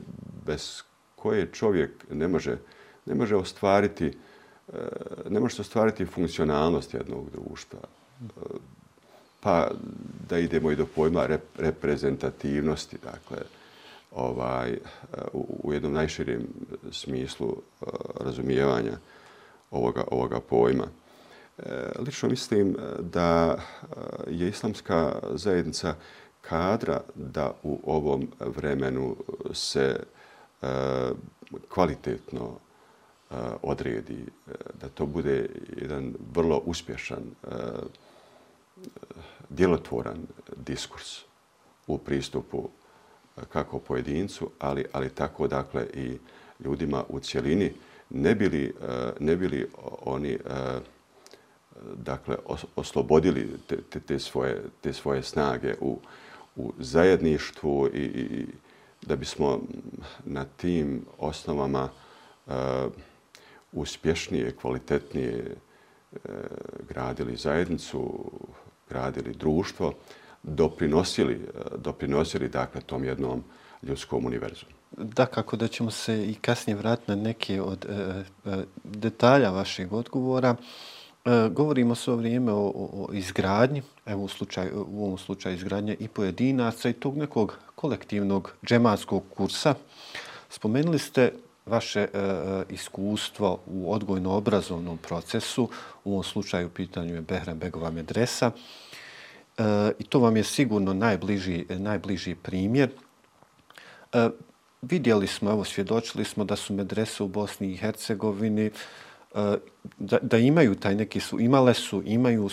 bez 0.47 0.83
koje 1.17 1.53
čovjek 1.53 1.91
ne 2.11 2.29
može, 2.29 2.59
ne 3.07 3.15
može 3.15 3.37
ostvariti 3.37 4.07
uh, 4.07 4.15
ne 5.31 5.41
možete 5.41 5.63
ostvariti 5.63 6.07
funkcionalnost 6.07 6.95
jednog 6.95 7.31
društva. 7.31 7.81
Pa 9.41 9.71
da 10.29 10.39
idemo 10.39 10.71
i 10.71 10.77
do 10.77 10.87
pojma 10.95 11.27
reprezentativnosti, 11.59 12.97
dakle, 13.03 13.39
ovaj, 14.15 14.79
u, 15.33 15.61
u 15.63 15.73
jednom 15.73 15.93
najširijem 15.93 16.49
smislu 16.91 17.57
e, 17.57 17.85
razumijevanja 18.21 18.93
ovoga, 19.71 20.05
ovoga 20.11 20.41
pojma. 20.41 20.87
E, 21.59 21.63
lično 21.99 22.29
mislim 22.29 22.71
e, 22.71 23.03
da 23.03 23.59
je 24.27 24.49
islamska 24.49 25.19
zajednica 25.35 25.95
kadra 26.41 27.01
da 27.15 27.55
u 27.63 27.81
ovom 27.85 28.29
vremenu 28.41 29.17
se 29.53 29.97
kvalitetno 31.69 32.59
Eh, 33.33 33.35
odredi, 33.63 34.27
eh, 34.49 34.53
da 34.81 34.89
to 34.89 35.07
bude 35.07 35.49
jedan 35.77 36.15
vrlo 36.35 36.63
uspješan, 36.67 37.23
eh, 37.23 37.49
djelotvoran 39.49 40.27
diskurs 40.57 41.21
u 41.87 41.99
pristupu 41.99 42.69
kako 43.49 43.79
pojedincu, 43.79 44.51
ali, 44.59 44.85
ali 44.93 45.11
tako 45.11 45.47
dakle 45.47 45.87
i 45.95 46.19
ljudima 46.65 47.05
u 47.09 47.21
cjelini, 47.21 47.73
ne 48.11 48.35
bili, 48.35 48.75
ne 49.21 49.37
bili 49.37 49.69
oni 50.05 50.39
dakle, 51.95 52.37
oslobodili 52.77 53.49
te, 53.67 53.83
te, 53.83 54.01
te, 54.01 54.19
svoje, 54.19 54.63
te 54.81 54.93
svoje 54.93 55.23
snage 55.23 55.75
u, 55.81 55.99
u 56.57 56.73
zajedništvu 56.79 57.89
i, 57.95 58.01
i 58.01 58.47
da 59.03 59.17
bismo 59.17 59.61
na 60.25 60.45
tim 60.45 61.05
osnovama 61.19 61.89
uh, 62.47 62.55
uspješnije, 63.73 64.57
kvalitetnije 64.57 65.57
e, 66.13 66.19
gradili 66.89 67.37
zajednicu, 67.37 68.31
gradili 68.89 69.35
društvo, 69.35 69.93
doprinosili, 70.43 71.35
e, 71.35 71.77
doprinosili 71.77 72.49
dakle 72.49 72.81
tom 72.81 73.05
jednom 73.05 73.45
ljudskom 73.83 74.27
univerzu. 74.27 74.67
Da, 74.97 75.27
kako 75.27 75.57
da 75.57 75.69
ćemo 75.69 75.91
se 75.91 76.25
i 76.25 76.35
kasnije 76.35 76.77
vratiti 76.77 77.11
na 77.11 77.17
neke 77.17 77.63
od 77.63 77.87
e, 77.89 78.25
e 78.45 78.65
detalja 78.85 79.51
vašeg 79.51 79.93
odgovora. 79.93 80.57
E, 81.25 81.49
govorimo 81.51 81.95
svo 81.95 82.17
vrijeme 82.17 82.53
o, 82.53 82.57
o, 82.57 83.07
o 83.09 83.13
izgradnji, 83.13 83.83
evo 84.07 84.23
u, 84.23 84.29
slučaju, 84.29 84.87
u 84.89 85.05
ovom 85.05 85.19
slučaju 85.19 85.55
izgradnje 85.55 85.97
i 86.01 86.09
pojedinaca 86.09 86.89
i 86.89 86.93
tog 86.93 87.17
nekog 87.17 87.59
kolektivnog 87.75 88.53
džematskog 88.67 89.23
kursa. 89.37 89.75
Spomenuli 90.49 90.99
ste 90.99 91.33
vaše 91.67 92.01
e, 92.01 92.09
e, 92.15 92.65
iskustvo 92.69 93.61
u 93.67 93.93
odgojno-obrazovnom 93.93 94.99
procesu, 94.99 95.69
u 96.05 96.13
ovom 96.13 96.25
slučaju 96.25 96.67
u 96.67 96.71
pitanju 96.71 97.15
je 97.15 97.21
Behram 97.21 97.59
Begova 97.59 97.91
medresa. 97.91 98.51
E, 99.59 99.63
I 99.99 100.05
to 100.05 100.19
vam 100.19 100.37
je 100.37 100.45
sigurno 100.45 100.95
najbliži, 100.95 101.67
najbliži 101.69 102.35
primjer. 102.35 102.91
E, 104.13 104.29
vidjeli 104.83 105.27
smo, 105.27 105.51
evo 105.51 105.65
svjedočili 105.65 106.25
smo 106.25 106.45
da 106.45 106.57
su 106.57 106.75
medrese 106.75 107.23
u 107.23 107.29
Bosni 107.29 107.73
i 107.73 107.77
Hercegovini 107.77 108.67
e, 108.67 108.71
Eh, 109.35 109.57
da, 109.99 110.19
da 110.23 110.39
imaju 110.39 110.75
taj 110.75 110.95
neki 110.95 111.21
su, 111.21 111.41
imale 111.41 111.75
su, 111.75 112.03
imaju 112.07 112.49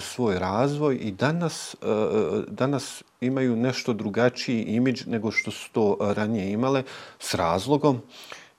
svoj 0.00 0.38
razvoj 0.38 0.94
i 0.94 1.10
danas, 1.10 1.76
eh, 1.82 2.42
danas 2.48 3.02
imaju 3.20 3.56
nešto 3.56 3.92
drugačiji 3.92 4.62
imidž 4.62 5.06
nego 5.06 5.30
što 5.30 5.50
su 5.50 5.70
to 5.72 5.96
ranije 6.00 6.52
imale 6.52 6.82
s 7.18 7.34
razlogom. 7.34 8.00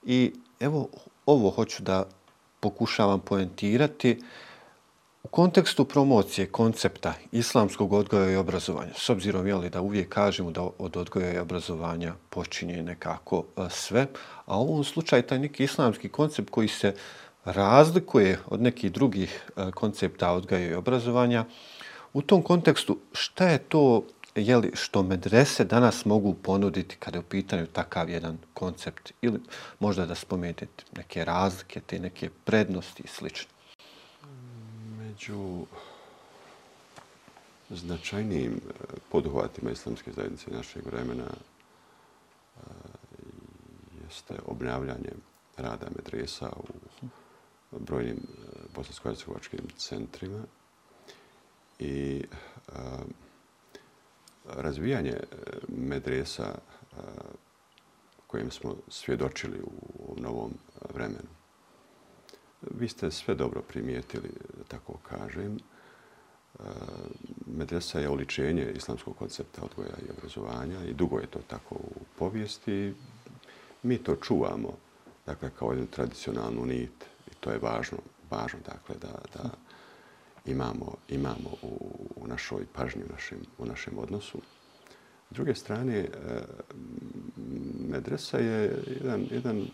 I 0.03 0.33
evo 0.59 0.89
ovo 1.25 1.49
hoću 1.49 1.83
da 1.83 2.05
pokušavam 2.59 3.19
poentirati. 3.19 4.19
U 5.23 5.27
kontekstu 5.27 5.85
promocije 5.85 6.47
koncepta 6.47 7.13
islamskog 7.31 7.93
odgoja 7.93 8.31
i 8.31 8.35
obrazovanja, 8.35 8.93
s 8.95 9.09
obzirom 9.09 9.47
jeli, 9.47 9.69
da 9.69 9.81
uvijek 9.81 10.09
kažemo 10.09 10.51
da 10.51 10.61
od 10.77 10.97
odgoja 10.97 11.33
i 11.33 11.37
obrazovanja 11.37 12.13
počinje 12.29 12.83
nekako 12.83 13.43
eh, 13.57 13.61
sve, 13.69 14.07
a 14.45 14.57
u 14.57 14.61
ovom 14.61 14.83
slučaju 14.83 15.23
taj 15.23 15.39
neki 15.39 15.63
islamski 15.63 16.09
koncept 16.09 16.49
koji 16.49 16.67
se 16.67 16.93
razlikuje 17.45 18.39
od 18.47 18.61
nekih 18.61 18.91
drugih 18.91 19.43
e, 19.57 19.71
koncepta 19.71 20.31
odgoja 20.31 20.69
i 20.69 20.73
obrazovanja, 20.73 21.45
u 22.13 22.21
tom 22.21 22.41
kontekstu 22.41 22.97
šta 23.13 23.47
je 23.47 23.57
to 23.57 24.03
jeli, 24.35 24.71
što 24.73 25.03
medrese 25.03 25.63
danas 25.63 26.05
mogu 26.05 26.33
ponuditi 26.33 26.95
kada 26.99 27.17
je 27.17 27.19
u 27.19 27.29
pitanju 27.29 27.67
takav 27.67 28.09
jedan 28.09 28.37
koncept 28.53 29.11
ili 29.21 29.39
možda 29.79 30.05
da 30.05 30.15
spomenete 30.15 30.67
neke 30.97 31.25
razlike, 31.25 31.79
te 31.79 31.99
neke 31.99 32.29
prednosti 32.45 33.03
i 33.03 33.07
slično? 33.07 33.49
među 35.19 35.65
značajnijim 37.69 38.53
e, 38.53 38.83
poduhvatima 39.11 39.71
islamske 39.71 40.11
zajednice 40.11 40.51
našeg 40.51 40.85
vremena 40.85 41.23
e, 41.23 42.61
jeste 44.03 44.33
obnavljanje 44.45 45.11
rada 45.57 45.87
medresa 45.95 46.49
u 46.55 46.63
brojnim 47.71 48.17
e, 48.17 48.49
bosansko-hercegovačkim 48.75 49.59
centrima 49.77 50.43
i 51.79 52.23
e, 52.23 52.73
razvijanje 54.45 55.11
e, 55.11 55.25
medresa 55.67 56.55
kojim 58.27 58.51
smo 58.51 58.75
svjedočili 58.87 59.59
u 59.99 60.15
novom 60.21 60.53
vremenu. 60.93 61.29
Vi 62.61 62.87
ste 62.87 63.11
sve 63.11 63.35
dobro 63.35 63.61
primijetili, 63.61 64.29
tako 64.67 64.93
kažem. 65.09 65.59
Medresa 67.45 67.99
je 67.99 68.09
oličenje 68.09 68.71
islamskog 68.75 69.17
koncepta 69.17 69.61
odgoja 69.61 69.97
i 70.07 70.11
obrazovanja 70.17 70.85
i 70.85 70.93
dugo 70.93 71.19
je 71.19 71.27
to 71.27 71.39
tako 71.47 71.75
u 71.75 72.01
povijesti. 72.17 72.93
Mi 73.83 73.97
to 73.97 74.15
čuvamo 74.15 74.77
dakle, 75.25 75.49
kao 75.59 75.71
jednu 75.71 75.87
tradicionalnu 75.87 76.65
nit 76.65 77.08
to 77.39 77.51
je 77.51 77.59
važno, 77.59 77.97
važno 78.29 78.59
dakle, 78.65 78.95
da, 79.01 79.21
da 79.33 79.49
imamo, 80.45 80.97
imamo 81.07 81.49
u, 81.61 81.95
u 82.15 82.27
našoj 82.27 82.65
pažnji, 82.73 83.03
u 83.03 83.11
našem, 83.11 83.39
u 83.57 83.65
našem 83.65 83.97
odnosu. 83.97 84.41
S 85.31 85.33
druge 85.33 85.55
strane, 85.55 85.97
e, 85.97 86.09
medresa 87.89 88.37
je 88.37 88.83
jedan, 88.87 89.27
jedan 89.31 89.67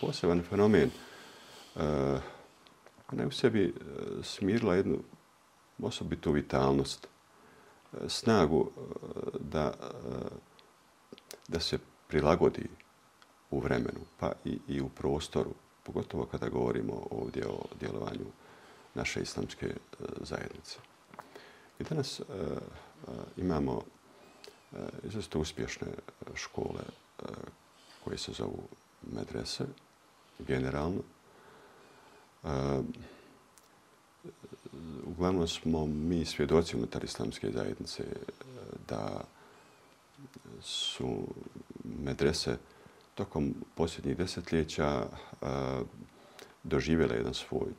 poseban 0.00 0.42
fenomen 0.42 0.90
e, 0.90 0.90
ona 3.12 3.22
je 3.22 3.26
u 3.26 3.30
sebi 3.30 3.64
e, 3.64 3.72
smirila 4.22 4.74
jednu 4.74 4.98
osobitu 5.82 6.32
vitalnost, 6.32 7.08
snagu 8.08 8.70
da, 9.40 9.74
da 11.48 11.60
se 11.60 11.78
prilagodi 12.08 12.68
u 13.50 13.60
vremenu, 13.60 14.00
pa 14.18 14.32
i, 14.44 14.58
i 14.68 14.80
u 14.80 14.88
prostoru, 14.88 15.54
pogotovo 15.82 16.26
kada 16.26 16.48
govorimo 16.48 17.06
ovdje 17.10 17.46
o 17.46 17.64
djelovanju 17.80 18.26
naše 18.94 19.22
islamske 19.22 19.66
e, 19.66 19.74
zajednice. 20.20 20.78
I 21.80 21.84
danas 21.84 22.20
e, 22.20 22.22
e, 22.22 23.10
imamo 23.36 23.72
uh, 23.72 25.40
uspješne 25.40 25.86
škole 26.34 26.82
koje 28.04 28.18
se 28.18 28.32
zovu 28.32 28.62
medrese, 29.12 29.64
generalno, 30.38 31.02
uglavnom 35.06 35.48
smo 35.48 35.86
mi 35.86 36.24
svjedoci 36.24 36.76
unutar 36.76 37.04
islamske 37.04 37.50
zajednice 37.50 38.04
da 38.88 39.24
su 40.62 41.26
medrese 41.84 42.58
tokom 43.24 43.54
posljednjih 43.74 44.16
desetljeća 44.16 45.06
doživjela 46.62 47.14
jedan 47.14 47.34
svoj 47.34 47.70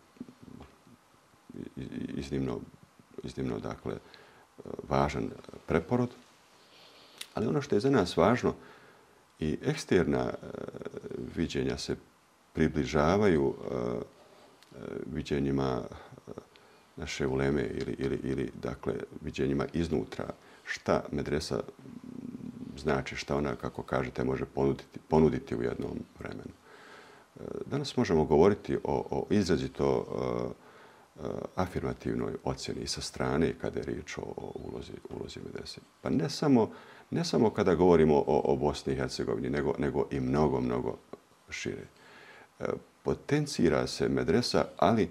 iznimno, 2.15 2.59
iznimno 3.23 3.59
dakle, 3.59 3.97
važan 4.89 5.29
preporod. 5.65 6.09
Ali 7.33 7.47
ono 7.47 7.61
što 7.61 7.75
je 7.75 7.79
za 7.79 7.89
nas 7.89 8.17
važno 8.17 8.55
i 9.39 9.57
eksterna 9.61 10.23
e, 10.29 10.35
viđenja 11.35 11.77
se 11.77 11.95
približavaju 12.53 13.53
e, 13.53 13.75
e, 13.75 13.99
viđenjima 15.05 15.81
naše 16.95 17.27
uleme 17.27 17.61
ili, 17.61 17.95
ili, 17.99 18.19
ili 18.23 18.51
dakle, 18.61 18.93
viđenjima 19.21 19.65
iznutra 19.73 20.29
šta 20.65 21.03
medresa 21.11 21.59
znači, 22.77 23.15
šta 23.15 23.35
ona, 23.35 23.55
kako 23.55 23.83
kažete, 23.83 24.23
može 24.23 24.45
ponuditi, 24.45 24.99
ponuditi 25.07 25.55
u 25.55 25.63
jednom 25.63 25.99
vremenu. 26.19 26.51
E, 27.35 27.41
danas 27.65 27.97
možemo 27.97 28.25
govoriti 28.25 28.75
o, 28.75 29.07
o 29.09 29.27
izrazito 29.29 30.05
e, 30.05 31.23
e, 31.23 31.27
afirmativnoj 31.55 32.33
ocjeni 32.43 32.87
sa 32.87 33.01
strane 33.01 33.53
kada 33.61 33.79
je 33.79 33.85
riječ 33.85 34.17
o 34.17 34.51
ulozi, 34.55 34.93
ulozi 35.09 35.39
medrese. 35.45 35.81
Pa 36.01 36.09
ne 36.09 36.29
samo, 36.29 36.71
ne 37.11 37.25
samo 37.25 37.49
kada 37.49 37.75
govorimo 37.75 38.15
o, 38.15 38.41
o 38.45 38.55
Bosni 38.55 38.93
i 38.93 38.95
Hercegovini, 38.95 39.49
nego, 39.49 39.75
nego 39.77 40.07
i 40.11 40.19
mnogo, 40.19 40.61
mnogo 40.61 40.97
šire 41.49 41.85
potencira 43.03 43.87
se 43.87 44.09
medresa, 44.09 44.65
ali 44.77 45.09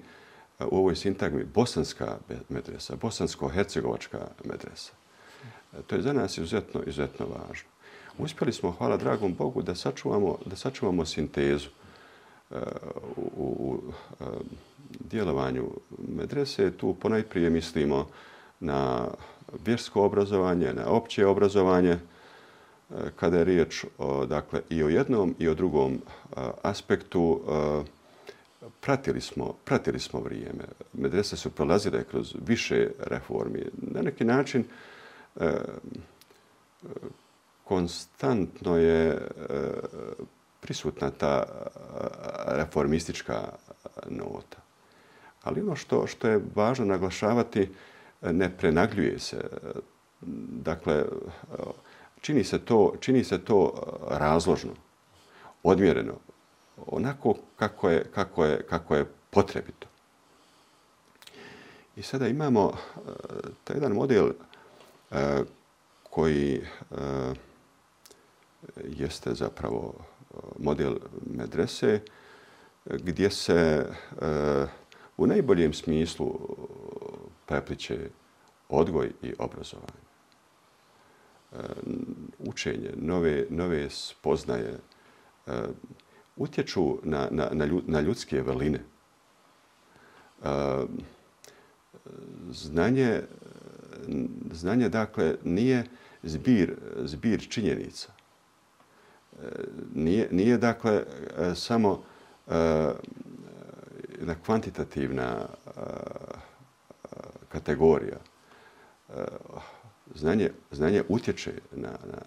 u 0.71 0.77
ovoj 0.77 0.97
sintagmi 0.97 1.45
bosanska 1.45 2.19
medresa, 2.49 2.97
bosansko-hercegovačka 2.97 4.19
medresa. 4.45 4.93
To 5.87 5.97
je 5.97 6.03
za 6.03 6.13
nas 6.13 6.39
izuzetno, 6.39 6.81
izuzetno 6.87 7.27
važno. 7.27 7.69
Uspjeli 8.19 8.53
smo, 8.53 8.71
hvala 8.71 8.97
dragom 8.97 9.35
Bogu, 9.35 9.63
da 9.63 9.75
sačuvamo, 9.75 10.39
da 10.47 10.57
sačuvamo 10.57 11.05
sintezu 11.05 11.69
uh, 12.51 12.57
u, 13.17 13.31
u, 13.37 13.45
u 13.71 13.81
e, 14.21 14.25
djelovanju 15.01 15.71
medrese. 16.09 16.71
Tu 16.71 16.95
ponajprije 16.95 17.51
mislimo 17.51 18.07
na 18.61 19.09
vjersko 19.65 20.03
obrazovanje, 20.03 20.73
na 20.75 20.87
opće 20.87 21.27
obrazovanje, 21.27 21.91
e, 21.91 21.99
kada 23.17 23.39
je 23.39 23.45
riječ 23.45 23.85
o, 23.99 24.27
dakle, 24.27 24.61
i 24.71 24.83
o 24.83 24.89
jednom 24.89 25.35
i 25.39 25.49
o 25.49 25.55
drugom 25.55 26.01
aspektu, 26.63 27.41
pratili 28.81 29.21
smo, 29.21 29.55
pratili 29.65 30.01
smo 30.01 30.21
vrijeme. 30.21 30.65
Medrese 30.93 31.37
su 31.37 31.51
prolazile 31.51 32.05
kroz 32.05 32.35
više 32.47 32.89
reformi. 33.01 33.63
Na 33.83 34.03
neki 34.03 34.25
način 34.25 34.65
e, 35.41 35.51
konstantno 37.65 38.77
je 38.77 39.07
e, 39.09 39.21
prisutna 40.61 41.11
ta 41.11 41.43
e, 41.43 41.69
reformistička 42.57 43.49
nota. 44.09 44.59
Ali 45.43 45.61
ono 45.61 45.77
što, 45.77 46.07
što 46.07 46.29
je 46.29 46.41
važno 46.55 46.85
naglašavati, 46.85 47.71
ne 48.23 48.57
prenagljuje 48.57 49.19
se 49.19 49.41
dakle, 50.63 51.05
čini 52.21 52.45
se 52.45 52.59
to, 52.59 52.95
čini 53.01 53.25
se 53.25 53.45
to 53.45 53.73
razložno, 54.11 54.73
odmjereno, 55.63 56.15
onako 56.87 57.35
kako 57.57 57.91
je, 57.91 58.05
kako 58.15 58.45
je, 58.45 58.63
kako 58.63 58.95
je 58.95 59.07
potrebito. 59.31 59.87
I 61.97 62.03
sada 62.03 62.29
imamo 62.29 62.73
e, 62.73 63.01
taj 63.65 63.77
jedan 63.77 63.93
model 63.93 64.25
uh, 64.25 64.52
koji 66.13 66.61
eh, 66.91 67.35
jeste 68.85 69.35
zapravo 69.35 69.95
eh, 69.95 70.37
model 70.59 70.95
medrese 71.27 72.01
gdje 72.85 73.31
se 73.31 73.87
eh, 74.23 74.67
u 75.17 75.27
najboljem 75.27 75.73
smislu 75.73 76.39
prepliče 77.47 78.11
odgoj 78.69 79.13
i 79.23 79.35
obrazovanje. 79.39 80.03
Učenje, 82.39 82.91
nove, 82.97 83.47
nove 83.51 83.91
spoznaje 83.91 84.79
utječu 86.37 86.99
na, 87.03 87.29
na, 87.31 87.51
na 87.87 88.01
ljudske 88.01 88.43
veline. 88.43 88.81
Znanje, 92.51 93.23
znanje 94.53 94.89
dakle, 94.89 95.35
nije 95.45 95.85
zbir, 96.23 96.77
zbir 97.05 97.47
činjenica. 97.51 98.13
E, 99.43 99.47
nije, 99.95 100.29
nije 100.31 100.59
dakle, 100.59 100.93
e, 101.39 101.55
samo 101.55 102.03
e, 102.49 102.91
jedna 104.19 104.35
kvantitativna 104.45 105.47
kategorija. 107.49 108.17
Znanje, 110.15 110.51
znanje 110.71 111.03
utječe 111.09 111.53
na, 111.73 111.89
na, 111.89 112.19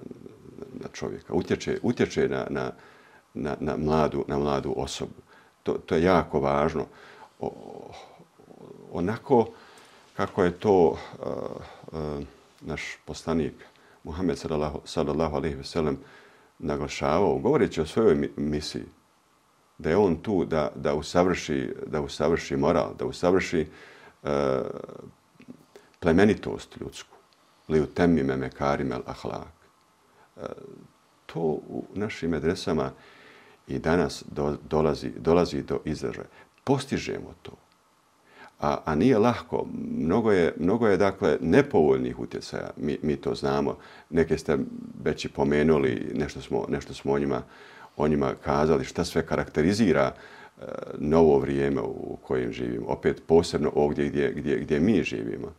na 0.74 0.88
čovjeka, 0.94 1.34
utječe, 1.34 1.80
utječe 1.84 2.28
na, 2.30 2.48
na, 2.50 2.72
na, 3.34 3.58
na, 3.60 3.78
mladu, 3.78 4.26
na 4.28 4.38
mladu 4.40 4.74
osobu. 4.78 5.22
To, 5.64 5.74
to 5.74 5.96
je 5.96 6.04
jako 6.04 6.40
važno. 6.40 6.86
O, 7.40 7.52
onako, 8.92 9.48
kako 10.18 10.44
je 10.44 10.60
to 10.60 10.88
uh, 10.88 10.98
uh, 11.92 12.24
naš 12.62 12.98
poslanik 13.06 13.54
Muhammed 14.04 14.38
sallallahu, 14.86 15.36
alaihi 15.36 15.56
veselem 15.56 15.98
naglašavao, 16.60 17.40
govoreći 17.40 17.82
o 17.82 17.86
svojoj 17.86 18.30
misiji, 18.38 18.84
da 19.78 19.90
je 19.90 19.98
on 19.98 20.16
tu 20.16 20.46
da, 20.46 20.72
da, 20.76 20.94
usavrši, 20.94 21.74
da 21.88 22.02
usavrši 22.02 22.56
moral, 22.56 22.94
da 23.00 23.06
usavrši 23.06 23.68
uh, 24.24 24.30
plemenitost 26.00 26.78
ljudsku, 26.82 27.18
li 27.68 27.82
u 27.82 27.86
temi 27.86 28.24
me 28.24 28.38
mekarim 28.38 28.92
el 28.92 29.02
ahlak. 29.06 29.54
Uh, 30.36 30.44
to 31.26 31.40
u 31.40 31.86
našim 31.94 32.30
medresama 32.30 32.92
i 33.68 33.80
danas 33.80 34.24
do, 34.32 34.58
dolazi, 34.70 35.12
dolazi 35.18 35.62
do 35.64 35.80
izražaja. 35.86 36.28
Postižemo 36.64 37.34
to 37.42 37.65
a, 38.60 38.78
a 38.86 38.96
nije 38.96 39.18
lahko. 39.18 39.68
Mnogo 39.98 40.32
je, 40.32 40.54
mnogo 40.60 40.88
je 40.88 40.98
dakle, 40.98 41.38
nepovoljnih 41.42 42.20
utjecaja, 42.20 42.70
mi, 42.78 42.98
mi 43.02 43.16
to 43.16 43.36
znamo. 43.36 43.78
Neke 44.10 44.38
ste 44.38 44.58
već 45.04 45.26
i 45.26 45.30
pomenuli, 45.30 46.12
nešto 46.14 46.42
smo, 46.42 46.66
nešto 46.70 46.94
smo 46.94 47.14
o, 47.14 47.20
njima, 47.20 47.42
o 47.98 48.08
njima 48.08 48.34
kazali, 48.44 48.86
šta 48.86 49.06
sve 49.06 49.26
karakterizira 49.26 50.12
e, 50.12 50.64
novo 50.98 51.40
vrijeme 51.40 51.82
u 51.82 52.18
kojem 52.22 52.52
živimo. 52.52 52.86
Opet 52.88 53.24
posebno 53.28 53.72
ovdje 53.76 54.10
gdje, 54.10 54.34
gdje, 54.36 54.60
gdje 54.60 54.80
mi 54.80 55.04
živimo. 55.04 55.54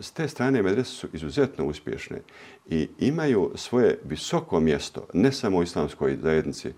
S 0.00 0.10
te 0.10 0.28
strane 0.28 0.62
medrese 0.62 0.90
su 0.90 1.08
izuzetno 1.12 1.66
uspješne 1.66 2.20
i 2.66 2.88
imaju 2.98 3.52
svoje 3.54 3.98
visoko 4.04 4.60
mjesto, 4.60 5.06
ne 5.12 5.32
samo 5.32 5.58
u 5.58 5.62
islamskoj 5.62 6.18
zajednici, 6.22 6.72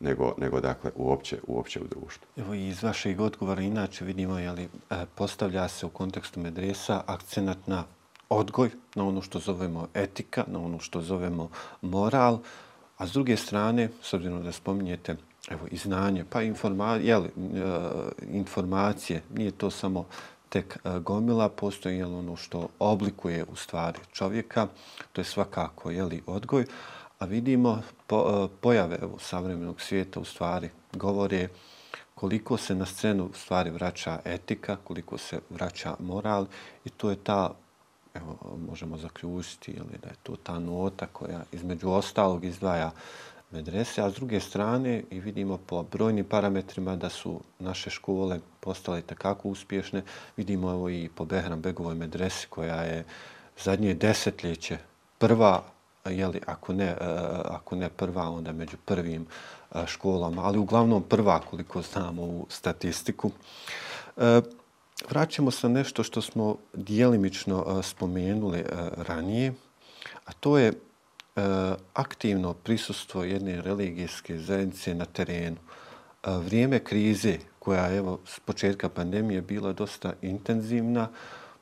nego, 0.00 0.34
nego 0.38 0.60
dakle 0.60 0.90
uopće, 0.96 1.38
uopće 1.46 1.80
u 1.80 1.86
društvu. 1.86 2.28
Evo 2.36 2.54
i 2.54 2.68
iz 2.68 2.82
vašeg 2.82 3.20
odgovora 3.20 3.62
inače 3.62 4.04
vidimo 4.04 4.38
je 4.38 4.52
li 4.52 4.62
e, 4.62 4.68
postavlja 5.14 5.68
se 5.68 5.86
u 5.86 5.88
kontekstu 5.88 6.40
medresa 6.40 7.02
akcenat 7.06 7.66
na 7.66 7.84
odgoj, 8.28 8.70
na 8.94 9.06
ono 9.06 9.22
što 9.22 9.38
zovemo 9.38 9.88
etika, 9.94 10.44
na 10.46 10.58
ono 10.58 10.78
što 10.78 11.00
zovemo 11.00 11.50
moral, 11.82 12.38
a 12.96 13.06
s 13.06 13.12
druge 13.12 13.36
strane, 13.36 13.88
s 14.02 14.14
obzirom 14.14 14.42
da 14.42 14.52
spominjete 14.52 15.16
evo, 15.50 15.66
i 15.70 15.76
znanje, 15.76 16.24
pa 16.30 16.42
informa, 16.42 16.94
jeli, 16.94 17.28
e, 17.28 17.30
informacije, 18.32 19.22
nije 19.34 19.50
to 19.50 19.70
samo 19.70 20.06
tek 20.48 20.78
e, 20.84 20.98
gomila, 20.98 21.48
postoji 21.48 21.96
jel, 21.96 22.14
ono 22.14 22.36
što 22.36 22.68
oblikuje 22.78 23.44
u 23.44 23.56
stvari 23.56 23.98
čovjeka, 24.12 24.66
to 25.12 25.20
je 25.20 25.24
svakako 25.24 25.90
jeli, 25.90 26.22
odgoj, 26.26 26.66
a 27.20 27.26
vidimo 27.26 27.82
po, 28.06 28.48
e, 28.50 28.60
pojave 28.60 28.98
u 29.14 29.18
savremenog 29.18 29.80
svijeta 29.80 30.20
u 30.20 30.24
stvari 30.24 30.70
govore 30.92 31.48
koliko 32.14 32.56
se 32.56 32.74
na 32.74 32.86
scenu 32.86 33.24
u 33.24 33.32
stvari 33.34 33.70
vraća 33.70 34.18
etika, 34.24 34.76
koliko 34.84 35.18
se 35.18 35.40
vraća 35.50 35.96
moral 35.98 36.46
i 36.84 36.90
to 36.90 37.10
je 37.10 37.16
ta, 37.16 37.54
evo, 38.14 38.56
možemo 38.68 38.96
zaključiti 38.96 39.70
ili 39.70 39.98
da 40.02 40.08
je 40.08 40.14
to 40.22 40.36
ta 40.36 40.58
nota 40.58 41.06
koja 41.06 41.42
između 41.52 41.90
ostalog 41.90 42.44
izdvaja 42.44 42.90
medrese, 43.50 44.02
a 44.02 44.10
s 44.10 44.14
druge 44.14 44.40
strane 44.40 45.02
i 45.10 45.20
vidimo 45.20 45.58
po 45.66 45.82
brojnim 45.82 46.24
parametrima 46.24 46.96
da 46.96 47.08
su 47.08 47.40
naše 47.58 47.90
škole 47.90 48.40
postale 48.60 49.02
takako 49.02 49.48
uspješne. 49.48 50.02
Vidimo 50.36 50.70
evo 50.70 50.90
i 50.90 51.10
po 51.14 51.24
Behram 51.24 51.60
Begovoj 51.60 51.94
medresi 51.94 52.46
koja 52.50 52.82
je 52.82 53.04
zadnje 53.58 53.94
desetljeće 53.94 54.78
prva 55.18 55.62
jeli, 56.04 56.40
ako, 56.46 56.72
ne, 56.72 56.84
e, 56.84 56.96
ako 57.44 57.76
ne 57.76 57.88
prva, 57.88 58.30
onda 58.30 58.52
među 58.52 58.76
prvim 58.84 59.26
e, 59.74 59.86
školama, 59.86 60.42
ali 60.44 60.58
uglavnom 60.58 61.02
prva 61.02 61.40
koliko 61.40 61.82
znamo 61.82 62.22
u 62.22 62.46
statistiku. 62.48 63.30
E, 64.16 64.40
vraćamo 65.10 65.50
se 65.50 65.68
nešto 65.68 66.02
što 66.02 66.22
smo 66.22 66.56
dijelimično 66.74 67.82
spomenuli 67.82 68.64
ranije, 68.96 69.52
a 70.24 70.32
to 70.40 70.58
je 70.58 70.72
aktivno 71.94 72.54
prisustvo 72.54 73.24
jedne 73.24 73.62
religijske 73.62 74.38
zajednice 74.38 74.94
na 74.94 75.04
terenu. 75.04 75.56
Vrijeme 76.26 76.78
krize, 76.78 77.38
koja 77.58 77.96
evo 77.96 78.18
s 78.26 78.40
početka 78.40 78.88
pandemije 78.88 79.42
bila 79.42 79.72
dosta 79.72 80.12
intenzivna, 80.22 81.08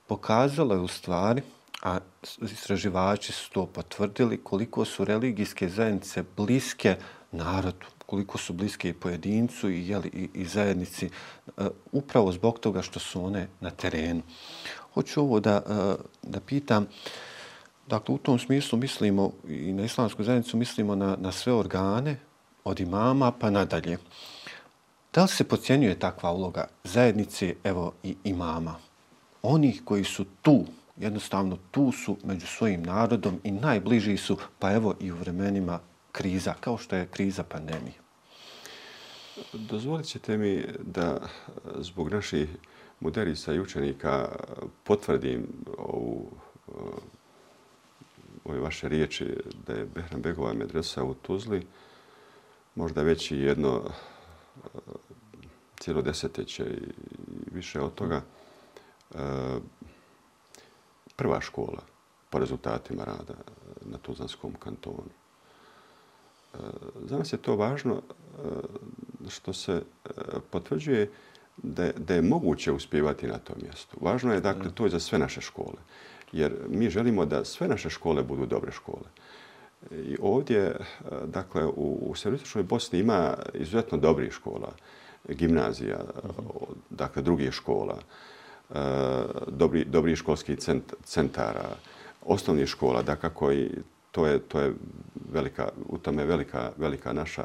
pokazala 0.06 0.74
je 0.74 0.80
u 0.80 0.88
stvari 0.88 1.42
a 1.82 1.98
istraživači 2.42 3.32
su 3.32 3.50
to 3.50 3.66
potvrdili, 3.66 4.44
koliko 4.44 4.84
su 4.84 5.04
religijske 5.04 5.68
zajednice 5.68 6.24
bliske 6.36 6.96
narodu, 7.32 7.86
koliko 8.06 8.38
su 8.38 8.52
bliske 8.52 8.88
i 8.88 8.92
pojedincu 8.92 9.70
i, 9.70 9.88
jeli, 9.88 10.08
i, 10.08 10.28
i 10.34 10.44
zajednici, 10.44 11.10
uh, 11.56 11.66
upravo 11.92 12.32
zbog 12.32 12.58
toga 12.58 12.82
što 12.82 13.00
su 13.00 13.24
one 13.24 13.48
na 13.60 13.70
terenu. 13.70 14.22
Hoću 14.94 15.20
ovo 15.20 15.40
da, 15.40 15.62
uh, 15.66 16.04
da 16.22 16.40
pitam, 16.40 16.86
dakle, 17.86 18.14
u 18.14 18.18
tom 18.18 18.38
smislu 18.38 18.78
mislimo 18.78 19.32
i 19.48 19.72
na 19.72 19.84
islamsku 19.84 20.24
zajednicu 20.24 20.56
mislimo 20.56 20.94
na, 20.94 21.16
na 21.16 21.32
sve 21.32 21.52
organe, 21.52 22.18
od 22.64 22.80
imama 22.80 23.32
pa 23.32 23.50
nadalje. 23.50 23.98
Da 25.14 25.22
li 25.22 25.28
se 25.28 25.44
pocijenjuje 25.44 25.98
takva 25.98 26.32
uloga 26.32 26.68
zajednice, 26.84 27.54
evo, 27.64 27.92
i 28.02 28.16
imama? 28.24 28.74
Onih 29.42 29.82
koji 29.84 30.04
su 30.04 30.24
tu, 30.42 30.64
jednostavno 30.98 31.58
tu 31.70 31.92
su 31.92 32.16
među 32.24 32.46
svojim 32.46 32.82
narodom 32.82 33.40
i 33.44 33.50
najbliži 33.50 34.16
su, 34.16 34.36
pa 34.58 34.72
evo 34.72 34.94
i 35.00 35.12
u 35.12 35.16
vremenima 35.16 35.80
kriza, 36.12 36.54
kao 36.60 36.78
što 36.78 36.96
je 36.96 37.06
kriza 37.06 37.42
pandemije. 37.42 37.94
Dozvolit 39.52 40.06
ćete 40.06 40.36
mi 40.36 40.64
da 40.80 41.20
eh, 41.20 41.28
zbog 41.78 42.12
naših 42.12 42.48
mudarisa 43.00 43.54
i 43.54 43.60
učenika 43.60 44.28
potvrdim 44.84 45.46
ovu, 45.78 46.30
eh, 46.68 46.72
ove 48.44 48.60
vaše 48.60 48.88
riječi 48.88 49.36
da 49.66 49.72
je 49.72 49.86
Behram 49.94 50.22
Begova 50.22 50.52
medresa 50.52 51.04
u 51.04 51.14
Tuzli 51.14 51.66
možda 52.74 53.02
već 53.02 53.30
i 53.30 53.36
jedno 53.36 53.82
eh, 53.84 54.68
cijelo 55.80 56.02
deseteće 56.02 56.64
i 56.64 56.92
više 57.52 57.80
od 57.80 57.94
toga 57.94 58.22
prva 61.18 61.40
škola 61.40 61.82
po 62.30 62.38
rezultatima 62.38 63.04
rada 63.04 63.34
na 63.80 63.98
Tuzlanskom 63.98 64.54
kantonu. 64.58 65.10
E, 66.54 66.58
za 67.04 67.18
nas 67.18 67.32
je 67.32 67.38
to 67.42 67.56
važno 67.56 67.96
e, 67.96 68.00
što 69.28 69.52
se 69.52 69.82
potvrđuje 70.50 71.10
da 71.56 71.84
je, 71.84 71.92
da 71.92 72.14
je 72.14 72.22
moguće 72.22 72.72
uspjevati 72.72 73.26
na 73.26 73.38
tom 73.38 73.56
mjestu. 73.62 73.98
Važno 74.00 74.34
je, 74.34 74.40
dakle, 74.40 74.70
to 74.74 74.84
je 74.84 74.90
za 74.90 75.00
sve 75.00 75.18
naše 75.18 75.40
škole. 75.40 75.82
Jer 76.32 76.54
mi 76.68 76.90
želimo 76.90 77.26
da 77.26 77.44
sve 77.44 77.68
naše 77.68 77.90
škole 77.90 78.22
budu 78.22 78.46
dobre 78.46 78.72
škole. 78.72 79.08
I 79.90 80.16
ovdje, 80.20 80.76
dakle, 81.24 81.64
u, 81.66 81.98
u 82.10 82.14
Srednjoistočnoj 82.14 82.64
Bosni 82.64 82.98
ima 82.98 83.34
izuzetno 83.54 83.98
dobrih 83.98 84.32
škola, 84.32 84.72
gimnazija, 85.28 85.98
dakle, 86.90 87.22
drugih 87.22 87.52
škola. 87.52 87.94
Uh, 87.94 88.37
Eh, 88.74 89.24
dobri, 89.46 89.84
dobri 89.84 90.16
školski 90.16 90.56
cent, 90.56 90.92
centara, 91.04 91.68
osnovnih 92.26 92.66
škola, 92.68 93.02
da 93.02 93.16
kako 93.16 93.52
i 93.52 93.70
to 94.12 94.26
je, 94.26 94.38
to 94.38 94.60
je 94.60 94.74
velika, 95.32 95.68
u 95.88 95.98
tome 95.98 96.24
velika, 96.24 96.72
velika 96.76 97.12
naša 97.12 97.44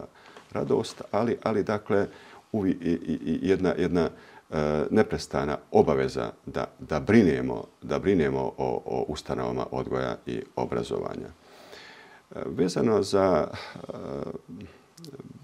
radost, 0.52 1.02
ali, 1.12 1.38
ali 1.44 1.64
dakle, 1.64 2.08
uvi, 2.52 2.72
i, 2.72 2.92
i, 2.92 3.40
jedna, 3.42 3.74
jedna 3.78 4.10
e, 4.52 4.84
neprestana 4.92 5.58
obaveza 5.72 6.32
da, 6.46 6.66
da 6.80 7.00
brinemo, 7.00 7.64
da 7.82 8.00
brinemo 8.00 8.54
o, 8.58 8.82
o 8.86 9.06
ustanovama 9.08 9.66
odgoja 9.72 10.18
i 10.26 10.42
obrazovanja. 10.56 11.28
E, 11.28 12.40
vezano 12.46 13.04
za 13.04 13.48
e, 13.48 13.82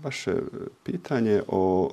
vaše 0.04 0.36
pitanje 0.84 1.42
o 1.48 1.90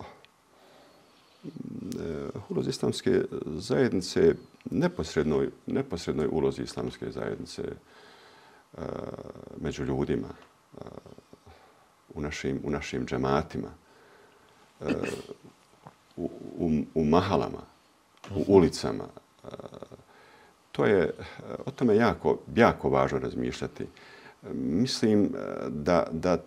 ulozi 2.49 2.71
islamske 2.71 3.23
zajednice, 3.47 4.35
neposrednoj, 4.71 5.51
neposrednoj 5.67 6.29
ulozi 6.31 6.63
islamske 6.63 7.11
zajednice 7.11 7.63
e, 7.63 8.81
među 9.61 9.85
ljudima, 9.85 10.29
e, 10.29 10.85
u, 12.15 12.21
našim, 12.21 12.61
u 12.65 12.71
našim 12.71 13.07
džematima, 13.07 13.69
u, 16.17 16.31
u, 16.59 16.71
u 16.95 17.05
mahalama, 17.05 17.63
u 18.35 18.45
ulicama. 18.47 19.05
To 20.73 20.85
je, 20.85 21.11
o 21.67 21.71
tome 21.71 21.97
jako, 21.97 22.39
jako 22.55 22.89
važno 22.89 23.19
razmišljati. 23.19 23.87
Mislim 24.53 25.33
da, 25.69 26.07
da 26.13 26.43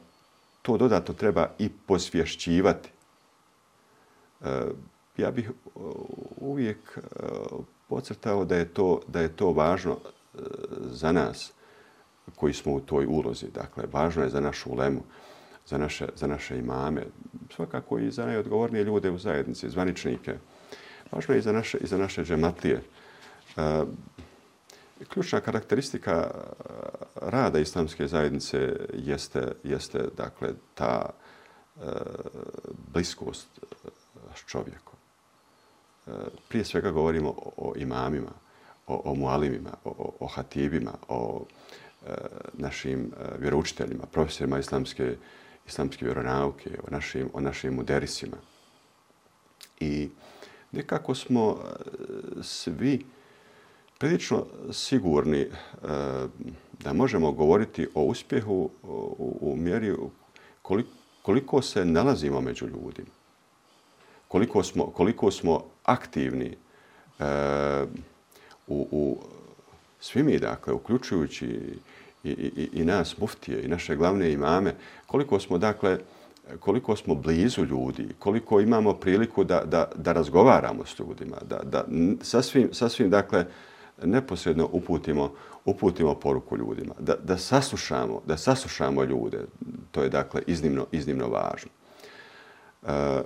to 0.61 0.77
dodatno 0.77 1.13
treba 1.13 1.49
i 1.59 1.69
posvješćivati. 1.69 2.89
Eh, 4.41 4.71
ja 5.17 5.31
bih 5.31 5.49
eh, 5.49 5.79
uvijek 6.37 6.77
eh, 6.97 7.01
pocrtao 7.87 8.45
da 8.45 8.55
je 8.55 8.65
to, 8.65 9.01
da 9.07 9.21
je 9.21 9.35
to 9.35 9.51
važno 9.51 9.97
za 10.91 11.11
nas 11.11 11.51
koji 12.35 12.53
smo 12.53 12.73
u 12.73 12.79
toj 12.79 13.05
ulozi. 13.05 13.45
Dakle, 13.53 13.83
važno 13.91 14.23
je 14.23 14.29
za 14.29 14.39
našu 14.39 14.69
ulemu 14.69 15.01
za 15.69 15.77
naše, 15.77 16.07
za 16.15 16.27
naše 16.27 16.57
imame, 16.57 17.05
svakako 17.55 17.99
i 17.99 18.11
za 18.11 18.25
najodgovornije 18.25 18.83
ljude 18.83 19.11
u 19.11 19.17
zajednici, 19.17 19.69
zvaničnike. 19.69 20.37
Važno 21.11 21.33
je 21.33 21.39
i 21.39 21.41
za 21.41 21.51
naše, 21.51 21.77
i 21.77 21.87
za 21.87 21.97
naše 21.97 22.23
džematlije. 22.23 22.81
E, 23.57 23.83
ključna 25.09 25.39
karakteristika 25.39 26.31
rada 27.15 27.59
islamske 27.59 28.07
zajednice 28.07 28.75
jeste, 28.93 29.51
jeste 29.63 30.07
dakle, 30.17 30.53
ta 30.73 31.09
e, 31.09 31.81
bliskost 32.93 33.47
e, 33.61 33.89
s 34.35 34.45
čovjekom. 34.45 34.95
E, 36.07 36.11
prije 36.49 36.65
svega 36.65 36.91
govorimo 36.91 37.29
o, 37.29 37.51
o 37.57 37.73
imamima, 37.77 38.31
o, 38.87 39.01
o 39.05 39.15
mualimima, 39.15 39.71
o, 39.83 40.13
o 40.19 40.27
hatibima, 40.27 40.93
o 41.07 41.45
e, 42.07 42.11
našim 42.53 42.99
e, 42.99 43.37
vjeroučiteljima, 43.39 44.05
profesorima 44.11 44.59
islamske 44.59 45.15
islamske 45.69 46.05
vjeronauke, 46.05 46.69
o 46.87 46.91
našim, 46.91 47.29
o 47.33 47.41
našim 47.41 47.73
muderisima. 47.73 48.37
I 49.79 50.09
nekako 50.71 51.15
smo 51.15 51.57
e, 51.57 52.43
svi 52.43 53.05
prilično 53.97 54.45
sigurni 54.71 55.41
e, 55.41 55.49
da 56.79 56.93
možemo 56.93 57.31
govoriti 57.31 57.87
o 57.93 58.03
uspjehu 58.03 58.69
u, 58.83 59.37
u 59.41 59.55
mjeri 59.55 59.95
koliko, 60.61 60.89
koliko 61.21 61.61
se 61.61 61.85
nalazimo 61.85 62.41
među 62.41 62.65
ljudima. 62.65 63.18
Koliko 64.29 64.63
smo, 64.63 64.85
koliko 64.85 65.31
smo 65.31 65.63
aktivni 65.83 66.57
e, 67.19 67.25
u, 68.67 68.87
u 68.91 69.17
svi 69.99 70.23
mi, 70.23 70.39
dakle, 70.39 70.73
uključujući 70.73 71.45
i, 72.23 72.29
i, 72.29 72.69
i 72.73 72.85
nas 72.85 73.17
muftije 73.17 73.63
i 73.63 73.67
naše 73.67 73.95
glavne 73.95 74.31
imame, 74.31 74.75
koliko 75.07 75.39
smo 75.39 75.57
dakle 75.57 75.99
koliko 76.59 76.95
smo 76.95 77.15
blizu 77.15 77.65
ljudi, 77.65 78.07
koliko 78.19 78.59
imamo 78.59 78.93
priliku 78.93 79.43
da, 79.43 79.63
da, 79.65 79.91
da 79.95 80.13
razgovaramo 80.13 80.85
s 80.85 80.99
ljudima, 80.99 81.37
da, 81.49 81.59
da 81.63 81.85
sasvim, 82.21 82.69
sasvim 82.73 83.09
dakle 83.09 83.45
neposredno 84.03 84.69
uputimo, 84.71 85.33
uputimo 85.65 86.15
poruku 86.15 86.57
ljudima, 86.57 86.93
da, 86.99 87.15
da, 87.15 87.37
saslušamo, 87.37 88.21
da 88.27 88.37
saslušamo 88.37 89.03
ljude, 89.03 89.45
to 89.91 90.03
je 90.03 90.09
dakle 90.09 90.41
iznimno, 90.47 90.85
iznimno 90.91 91.27
važno. 91.27 91.69
E, 92.83 93.21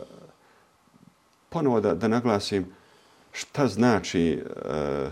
ponovo 1.53 1.81
da, 1.81 1.93
da 1.93 2.07
naglasim 2.07 2.65
šta 3.31 3.67
znači 3.67 4.31
e, 4.31 5.09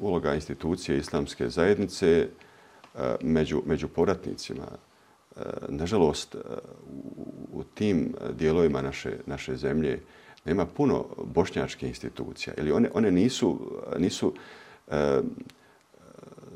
uloga 0.00 0.34
institucije 0.34 0.98
islamske 0.98 1.48
zajednice, 1.48 2.28
eh, 2.94 3.14
među, 3.20 3.62
među 3.66 3.88
povratnicima. 3.88 4.66
E, 5.36 5.40
nažalost, 5.68 6.34
u, 6.34 6.38
u 7.52 7.64
tim 7.64 8.14
dijelovima 8.38 8.82
naše, 8.82 9.12
naše 9.26 9.56
zemlje 9.56 10.00
nema 10.44 10.66
puno 10.66 11.06
bošnjačkih 11.24 11.88
institucija. 11.88 12.54
Ili 12.58 12.72
one, 12.72 12.90
one 12.94 13.10
nisu, 13.10 13.72
nisu 13.98 14.34
e, 14.90 15.20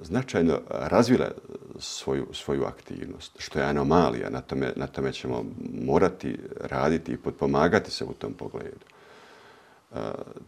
značajno 0.02 0.60
razvile 0.68 1.30
svoju, 1.78 2.26
svoju 2.32 2.64
aktivnost, 2.64 3.32
što 3.38 3.58
je 3.58 3.64
anomalija. 3.64 4.30
Na 4.30 4.40
tome, 4.40 4.72
na 4.76 4.86
tome 4.86 5.12
ćemo 5.12 5.44
morati 5.84 6.38
raditi 6.60 7.12
i 7.12 7.16
podpomagati 7.16 7.90
se 7.90 8.04
u 8.04 8.12
tom 8.12 8.32
pogledu. 8.32 8.86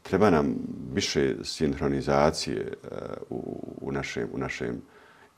Treba 0.02 0.30
nam 0.30 0.54
više 0.92 1.34
sinhronizacije 1.44 2.60
e, 2.60 2.86
u, 3.30 3.62
u 3.80 3.92
našem, 3.92 4.28
u 4.32 4.38
našem 4.38 4.82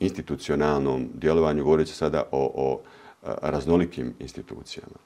institucionalnom 0.01 1.09
djelovanju, 1.15 1.65
govoreći 1.65 1.95
sada 1.95 2.23
o, 2.33 2.53
o 2.55 2.81
e, 2.83 3.35
raznolikim 3.43 4.15
institucijama. 4.19 4.97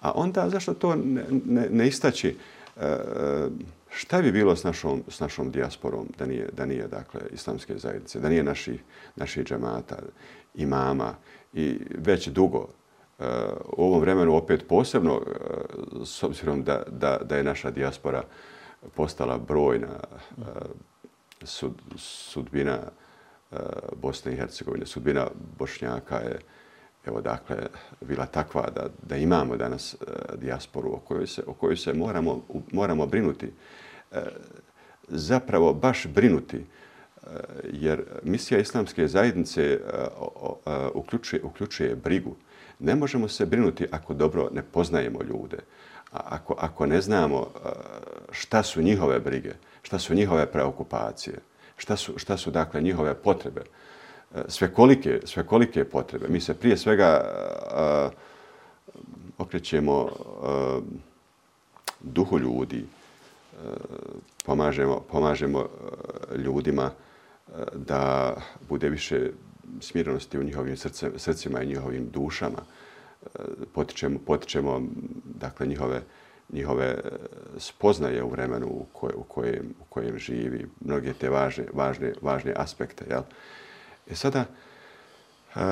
A 0.00 0.12
onda, 0.12 0.50
zašto 0.50 0.74
to 0.74 0.94
ne, 0.94 1.24
ne, 1.44 1.68
ne 1.70 1.88
istaći, 1.88 2.36
e, 2.76 2.96
šta 3.90 4.22
bi 4.22 4.32
bilo 4.32 4.56
s 4.56 4.64
našom, 4.64 5.02
s 5.08 5.20
našom 5.20 5.50
dijasporom 5.50 6.08
da 6.18 6.26
nije, 6.26 6.48
da 6.52 6.66
nije 6.66 6.88
dakle, 6.88 7.20
islamske 7.32 7.78
zajednice, 7.78 8.20
da 8.20 8.28
nije 8.28 8.42
naših 8.42 8.80
naši 9.16 9.44
džamata, 9.44 9.96
imama 10.54 11.14
i 11.52 11.78
već 11.98 12.28
dugo 12.28 12.68
u 13.76 13.84
ovom 13.84 14.00
vremenu 14.00 14.36
opet 14.36 14.68
posebno, 14.68 15.20
e, 15.26 16.04
s 16.04 16.22
obzirom 16.22 16.64
da, 16.64 16.82
da, 16.88 17.18
da 17.22 17.36
je 17.36 17.44
naša 17.44 17.70
dijaspora 17.70 18.22
postala 18.94 19.38
brojna 19.38 19.88
e, 19.88 20.42
sud, 21.42 21.72
sudbina 21.96 22.78
e, 23.52 23.56
Bosne 23.96 24.32
i 24.32 24.36
Hercegovine. 24.36 24.86
Sudbina 24.86 25.26
Bošnjaka 25.58 26.16
je 26.16 26.38
evo 27.06 27.20
dakle 27.20 27.56
bila 28.00 28.26
takva 28.26 28.70
da, 28.70 28.88
da 29.02 29.16
imamo 29.16 29.56
danas 29.56 29.96
dijasporu 30.34 30.92
o 30.92 30.98
kojoj 30.98 31.26
se, 31.26 31.42
o 31.46 31.52
kojoj 31.52 31.76
se 31.76 31.92
moramo, 31.92 32.42
moramo 32.72 33.06
brinuti. 33.06 33.52
Zapravo 35.08 35.74
baš 35.74 36.06
brinuti 36.06 36.64
jer 37.72 38.04
misija 38.22 38.60
islamske 38.60 39.08
zajednice 39.08 39.80
uključuje, 40.94 41.42
uključuje 41.42 41.96
brigu. 41.96 42.36
Ne 42.78 42.94
možemo 42.94 43.28
se 43.28 43.46
brinuti 43.46 43.86
ako 43.90 44.14
dobro 44.14 44.48
ne 44.52 44.62
poznajemo 44.62 45.22
ljude. 45.22 45.58
A 46.12 46.20
ako, 46.24 46.54
ako 46.58 46.86
ne 46.86 47.00
znamo 47.00 47.40
eh, 47.40 47.68
šta 48.30 48.62
su 48.62 48.82
njihove 48.82 49.20
brige, 49.20 49.52
šta 49.82 49.98
su 49.98 50.14
njihove 50.14 50.46
preokupacije 50.46 51.38
šta 51.76 51.96
su, 51.96 52.18
šta 52.18 52.36
su 52.36 52.50
dakle 52.50 52.80
njihove 52.80 53.14
potrebe, 53.14 53.60
eh, 54.34 54.42
sve 54.48 54.72
kolike, 54.74 55.20
sve 55.24 55.46
kolike 55.46 55.84
potrebe. 55.84 56.28
Mi 56.28 56.40
se 56.40 56.54
prije 56.54 56.76
svega 56.76 57.20
eh, 57.20 58.10
okrećemo 59.38 60.02
uh, 60.02 60.82
duhu 62.00 62.38
ljudi, 62.38 62.84
pomažemo, 64.44 65.00
pomažemo 65.10 65.68
ljudima 66.36 66.90
da 67.74 68.34
bude 68.68 68.88
više 68.88 69.30
smirenosti 69.80 70.38
u 70.38 70.42
njihovim 70.42 70.76
srce, 70.76 71.10
srcima 71.16 71.62
i 71.62 71.66
njihovim 71.66 72.10
dušama. 72.10 72.58
E, 73.24 73.38
potičemo, 73.74 74.18
potičemo 74.26 74.82
dakle 75.24 75.66
njihove 75.66 76.02
njihove 76.52 76.86
e, 76.86 77.00
spoznaje 77.58 78.22
u 78.22 78.30
vremenu 78.30 78.66
u, 78.66 78.86
koj, 78.92 79.12
u, 79.16 79.22
kojem, 79.22 79.74
u 79.80 79.84
kojem 79.84 80.18
živi, 80.18 80.66
mnoge 80.80 81.12
te 81.12 81.30
važne, 81.30 81.64
važne, 81.72 82.12
važne 82.22 82.52
aspekte. 82.56 83.04
Jel? 83.10 83.22
E 84.10 84.14
sada, 84.14 84.44
uh, 85.54 85.62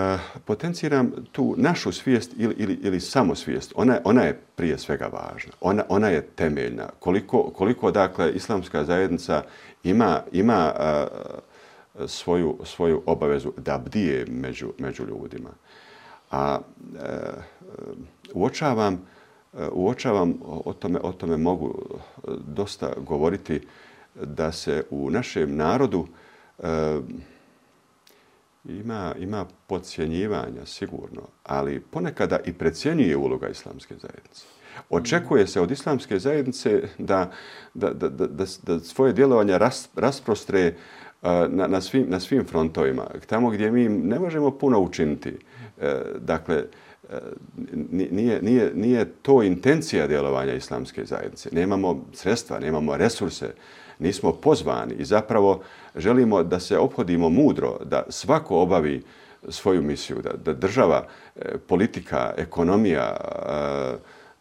potenciram 0.44 1.12
tu 1.32 1.54
našu 1.58 1.92
svijest 1.92 2.32
ili, 2.36 2.54
ili, 2.58 2.78
ili 2.82 3.00
samosvijest. 3.00 3.72
Ona, 3.76 4.00
ona 4.04 4.22
je 4.22 4.40
prije 4.56 4.78
svega 4.78 5.06
važna. 5.06 5.52
Ona, 5.60 5.84
ona 5.88 6.08
je 6.08 6.22
temeljna. 6.22 6.88
Koliko, 6.98 7.42
koliko 7.42 7.90
dakle, 7.90 8.32
islamska 8.32 8.84
zajednica 8.84 9.42
ima, 9.82 10.22
ima 10.32 10.72
uh, 10.74 11.18
svoju, 12.06 12.58
svoju 12.64 13.02
obavezu 13.06 13.52
da 13.56 13.78
bdije 13.78 14.26
među, 14.28 14.72
među 14.78 15.06
ljudima. 15.06 15.50
A 16.30 16.58
uh, 16.58 16.98
uočavam 18.34 19.00
e, 19.58 19.68
uočavam, 19.72 20.34
o 20.42 20.72
tome, 20.72 20.98
o 21.02 21.12
tome 21.12 21.36
mogu 21.36 21.74
e, 21.74 22.30
dosta 22.46 22.92
govoriti, 22.96 23.60
da 24.14 24.52
se 24.52 24.84
u 24.90 25.10
našem 25.10 25.56
narodu 25.56 26.06
e, 26.58 27.00
ima, 28.64 29.14
ima 29.18 29.46
podcjenjivanja, 29.66 30.66
sigurno, 30.66 31.22
ali 31.42 31.80
ponekada 31.80 32.38
i 32.44 32.52
precjenjuje 32.52 33.16
uloga 33.16 33.48
islamske 33.48 33.94
zajednice. 33.94 34.44
Očekuje 34.90 35.46
se 35.46 35.60
od 35.60 35.70
islamske 35.70 36.18
zajednice 36.18 36.82
da, 36.98 37.32
da, 37.74 37.90
da, 37.90 38.08
da, 38.08 38.44
da 38.62 38.80
svoje 38.80 39.12
djelovanje 39.12 39.58
ras, 39.58 39.88
rasprostre 39.96 40.74
na, 41.48 41.66
na, 41.66 41.80
svim, 41.80 42.06
na 42.08 42.20
svim 42.20 42.44
frontovima, 42.44 43.06
tamo 43.26 43.50
gdje 43.50 43.70
mi 43.70 43.88
ne 43.88 44.18
možemo 44.18 44.50
puno 44.50 44.80
učiniti. 44.80 45.36
E, 45.80 45.94
dakle, 46.18 46.64
e, 47.10 47.18
nije, 48.10 48.42
nije, 48.42 48.72
nije 48.74 49.04
to 49.22 49.42
intencija 49.42 50.06
djelovanja 50.06 50.54
islamske 50.54 51.04
zajednice. 51.04 51.48
Nemamo 51.52 52.04
sredstva, 52.12 52.58
nemamo 52.58 52.96
resurse, 52.96 53.54
nismo 53.98 54.32
pozvani 54.32 54.94
i 54.98 55.04
zapravo 55.04 55.62
želimo 55.96 56.42
da 56.42 56.60
se 56.60 56.78
obhodimo 56.78 57.28
mudro, 57.28 57.78
da 57.84 58.02
svako 58.08 58.60
obavi 58.60 59.02
svoju 59.48 59.82
misiju, 59.82 60.16
da, 60.22 60.32
da 60.32 60.52
država, 60.52 61.06
e, 61.36 61.58
politika, 61.58 62.34
ekonomija, 62.36 63.16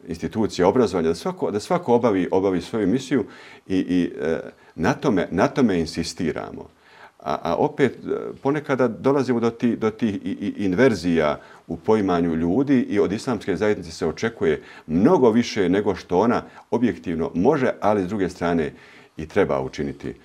institucije 0.07 0.65
obrazovanja, 0.65 1.09
da 1.09 1.15
svako, 1.15 1.51
da 1.51 1.59
svako 1.59 1.95
obavi, 1.95 2.27
obavi 2.31 2.61
svoju 2.61 2.87
misiju 2.87 3.25
i, 3.67 3.77
i 3.77 4.11
na, 4.75 4.93
tome, 4.93 5.27
na 5.31 5.47
tome 5.47 5.79
insistiramo. 5.79 6.72
A, 7.23 7.39
a 7.43 7.55
opet 7.55 7.95
e, 7.95 8.33
ponekada 8.41 8.87
dolazimo 8.87 9.39
do 9.39 9.49
tih 9.49 9.79
do 9.79 9.91
tih 9.91 10.19
inverzija 10.57 11.39
u 11.67 11.77
poimanju 11.77 12.35
ljudi 12.35 12.79
i 12.79 12.99
od 12.99 13.11
islamske 13.11 13.55
zajednice 13.55 13.91
se 13.91 14.07
očekuje 14.07 14.61
mnogo 14.87 15.31
više 15.31 15.69
nego 15.69 15.95
što 15.95 16.19
ona 16.19 16.43
objektivno 16.71 17.31
može, 17.33 17.71
ali 17.81 18.03
s 18.03 18.07
druge 18.07 18.29
strane 18.29 18.73
i 19.17 19.27
treba 19.27 19.61
učiniti 19.61 20.09
e, 20.09 20.15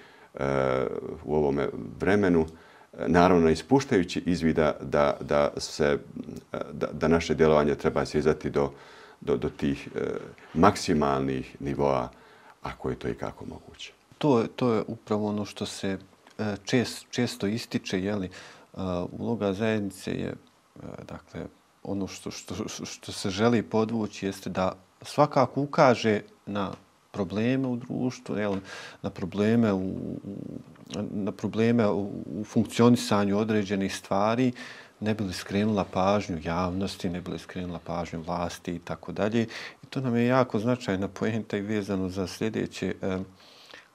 u 1.25 1.35
ovom 1.35 1.61
vremenu, 2.01 2.47
e, 2.99 3.09
naravno 3.09 3.51
ispuštajući 3.51 4.23
izvida 4.27 4.77
da, 4.81 5.17
da, 5.21 5.51
se, 5.57 5.99
e, 6.53 6.59
da, 6.73 6.87
da 6.93 7.09
naše 7.09 7.35
djelovanje 7.35 7.75
treba 7.75 8.07
sjezati 8.07 8.51
do, 8.51 8.71
do, 9.21 9.37
do 9.37 9.49
tih 9.49 9.89
e, 9.95 10.01
maksimalnih 10.55 11.57
nivoa, 11.61 12.09
ako 12.63 12.91
je 12.91 12.97
to 12.97 13.09
i 13.09 13.15
kako 13.15 13.45
moguće. 13.45 13.93
To, 14.19 14.41
je, 14.41 14.49
to 14.49 14.73
je 14.73 14.83
upravo 14.87 15.29
ono 15.29 15.45
što 15.45 15.67
se 15.67 15.99
E, 16.39 16.57
čest, 16.65 17.07
često 17.11 17.47
ističe, 17.47 18.03
je 18.03 18.17
li, 18.17 18.27
e, 18.27 18.31
uloga 19.19 19.53
zajednice 19.53 20.11
je, 20.11 20.29
e, 20.29 21.05
dakle, 21.09 21.47
ono 21.83 22.07
što, 22.07 22.31
što, 22.31 22.55
što 22.85 23.13
se 23.13 23.31
želi 23.31 23.63
podvući 23.63 24.27
jeste 24.27 24.51
da 24.51 24.73
svakako 25.03 25.61
ukaže 25.61 26.21
na 26.47 26.73
probleme 27.11 27.69
u 27.69 27.77
društvu, 27.77 28.37
jel, 28.37 28.57
na 29.03 29.11
probleme 29.11 29.73
u, 29.73 29.97
na 31.11 31.33
probleme 31.33 31.89
u, 31.89 32.11
u 32.41 32.45
funkcionisanju 32.45 33.39
određenih 33.39 33.97
stvari, 33.97 34.53
ne 35.01 35.15
bi 35.15 35.25
li 35.25 35.33
skrenula 35.33 35.85
pažnju 35.85 36.41
javnosti, 36.45 37.11
ne 37.11 37.21
bi 37.21 37.31
li 37.31 37.39
skrenula 37.39 37.79
pažnju 37.79 38.23
vlasti 38.23 38.75
i 38.75 38.79
tako 38.79 39.13
dalje. 39.13 39.43
I 39.83 39.87
to 39.91 40.01
nam 40.01 40.17
je 40.17 40.27
jako 40.27 40.59
značajna 40.59 41.09
poenta 41.09 41.57
i 41.57 41.61
vezano 41.61 42.09
za 42.09 42.27
sljedeće 42.27 42.95
eh, 43.03 43.19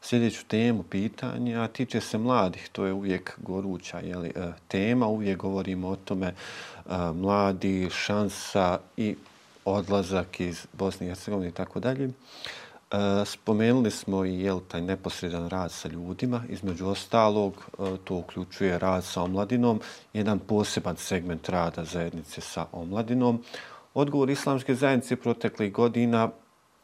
sljedeću 0.04 0.45
temu 0.47 0.84
pitanja, 0.84 1.62
a 1.62 1.68
tiče 1.68 2.01
se 2.01 2.18
mladih, 2.18 2.70
to 2.72 2.86
je 2.86 2.93
uvijek 2.93 3.34
goruća 3.38 3.99
jeli, 3.99 4.30
e, 4.36 4.51
tema, 4.68 5.08
uvijek 5.08 5.38
govorimo 5.38 5.88
o 5.88 5.95
tome 5.95 6.28
e, 6.28 6.34
mladi, 7.14 7.89
šansa 7.91 8.80
i 8.97 9.16
odlazak 9.66 10.39
iz 10.39 10.68
Bosne 10.74 11.06
i 11.06 11.10
Hercegovine 11.10 11.49
i 11.49 11.51
tako 11.54 11.80
dalje. 11.80 12.06
E, 12.06 12.12
spomenuli 13.26 13.91
smo 13.91 14.26
i 14.26 14.39
jel, 14.39 14.60
taj 14.68 14.82
neposredan 14.82 15.49
rad 15.49 15.72
sa 15.72 15.88
ljudima, 15.88 16.43
između 16.49 16.88
ostalog 16.88 17.70
to 18.04 18.16
uključuje 18.16 18.80
rad 18.80 19.04
sa 19.04 19.22
omladinom, 19.22 19.82
jedan 20.14 20.39
poseban 20.39 20.97
segment 20.97 21.49
rada 21.49 21.86
zajednice 21.86 22.41
sa 22.41 22.66
omladinom. 22.72 23.43
Odgovor 23.93 24.30
islamske 24.30 24.76
zajednice 24.76 25.16
proteklih 25.16 25.74
godina 25.74 26.30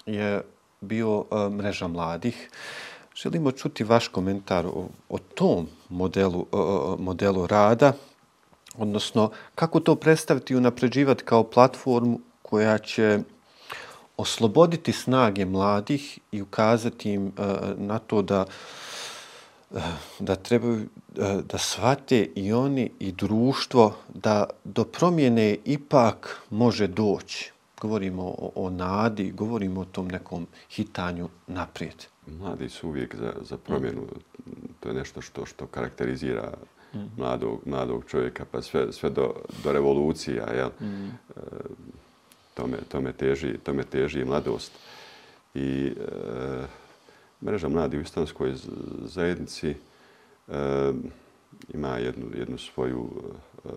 je 0.06 0.42
bio 0.82 1.26
mreža 1.52 1.88
mladih. 1.88 2.50
Želimo 3.24 3.52
čuti 3.52 3.84
vaš 3.84 4.08
komentar 4.08 4.66
o, 4.66 4.88
o 5.10 5.18
tom 5.18 5.68
modelu, 5.90 6.46
o, 6.52 6.98
modelu 7.00 7.48
rada, 7.48 7.94
odnosno 8.78 9.32
kako 9.56 9.80
to 9.80 9.96
predstaviti 9.96 10.54
i 10.54 10.58
unapređivati 10.58 11.24
kao 11.24 11.44
platformu 11.44 12.20
koja 12.42 12.78
će 12.78 13.20
osloboditi 14.18 14.92
snage 14.92 15.46
mladih 15.46 16.20
i 16.32 16.42
ukazati 16.42 17.12
im 17.12 17.26
uh, 17.26 17.34
na 17.78 18.00
to 18.00 18.22
da 18.22 18.46
e, 19.76 19.80
da 20.20 20.36
trebaju 20.36 20.80
e, 21.18 21.42
da 21.52 21.58
shvate 21.58 22.30
i 22.36 22.54
oni 22.54 22.92
i 23.00 23.12
društvo 23.12 23.96
da 24.14 24.50
do 24.64 24.84
promjene 24.84 25.58
ipak 25.66 26.42
može 26.50 26.88
doći. 26.88 27.52
Govorimo 27.82 28.24
o, 28.24 28.52
o 28.56 28.70
nadi, 28.70 29.32
govorimo 29.32 29.82
o 29.82 29.86
tom 29.86 30.08
nekom 30.08 30.48
hitanju 30.70 31.30
naprijed 31.48 32.06
mladi 32.40 32.70
su 32.70 32.88
uvijek 32.88 33.16
za, 33.16 33.34
za 33.42 33.58
promjenu. 33.58 34.02
To 34.80 34.90
je 34.90 34.96
nešto 34.96 35.22
što 35.22 35.46
što 35.46 35.68
karakterizira 35.68 36.54
mladog, 37.18 37.62
mladog 37.66 38.04
čovjeka, 38.08 38.46
pa 38.52 38.62
sve, 38.62 38.94
sve 38.94 39.10
do, 39.10 39.34
do 39.64 39.72
revolucija. 39.72 40.46
Jel? 40.54 40.70
Mm. 40.82 41.06
E, 41.06 41.42
tome, 42.54 42.78
tome, 42.92 43.14
teži, 43.14 43.58
tome 43.64 43.84
teži 43.84 44.26
mladost. 44.26 44.72
I 45.54 45.86
e, 45.88 46.66
mreža 47.42 47.70
mladi 47.70 47.98
u 47.98 48.02
islamskoj 48.02 48.54
zajednici 49.04 49.70
e, 49.70 49.74
ima 51.74 51.98
jednu, 51.98 52.26
jednu 52.36 52.58
svoju 52.58 53.10
e, 53.66 53.70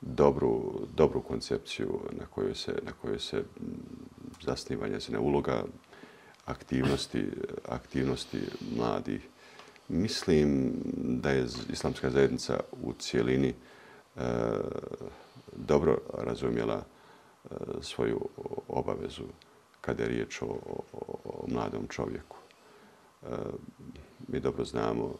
dobru, 0.00 0.80
dobru 0.96 1.20
koncepciju 1.20 2.00
na 2.18 2.26
kojoj 2.26 2.54
se, 2.54 2.72
na 2.82 2.92
kojoj 2.92 3.18
se 3.18 3.42
zasniva 4.42 4.88
njezina 4.88 5.20
uloga, 5.20 5.64
aktivnosti, 6.46 7.24
aktivnosti 7.68 8.40
mladih. 8.76 9.28
Mislim 9.88 10.72
da 10.94 11.30
je 11.30 11.46
islamska 11.72 12.10
zajednica 12.10 12.60
u 12.82 12.92
cijelini 12.92 13.48
e, 14.16 14.20
dobro 15.56 15.98
razumjela 16.14 16.84
e, 16.84 17.48
svoju 17.80 18.28
obavezu 18.68 19.24
kada 19.80 20.02
je 20.02 20.08
riječ 20.08 20.42
o, 20.42 20.46
o, 20.46 20.82
o 21.24 21.44
mladom 21.48 21.86
čovjeku. 21.88 22.36
E, 23.22 23.26
mi 24.28 24.40
dobro 24.40 24.64
znamo 24.64 25.14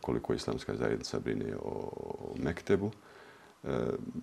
koliko 0.00 0.34
islamska 0.34 0.76
zajednica 0.76 1.18
brine 1.18 1.56
o, 1.56 1.90
o 1.94 2.34
Mektebu. 2.38 2.90
E, 3.64 3.68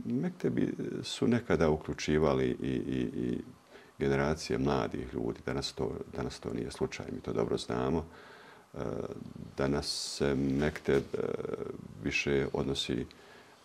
Mektebi 0.05 0.73
su 1.03 1.27
nekada 1.27 1.69
uključivali 1.69 2.45
i, 2.61 2.67
i, 2.67 3.01
i 3.15 3.41
generacije 4.03 4.59
mladih 4.59 5.13
ljudi. 5.13 5.39
Danas 5.45 5.73
to, 5.73 5.91
danas 6.15 6.39
to 6.39 6.53
nije 6.53 6.71
slučaj, 6.71 7.05
mi 7.11 7.19
to 7.19 7.33
dobro 7.33 7.57
znamo. 7.57 8.05
E, 8.73 8.77
danas 9.57 10.15
se 10.17 10.35
Mekteb 10.35 11.03
e, 11.13 11.17
više 12.03 12.47
odnosi 12.53 13.05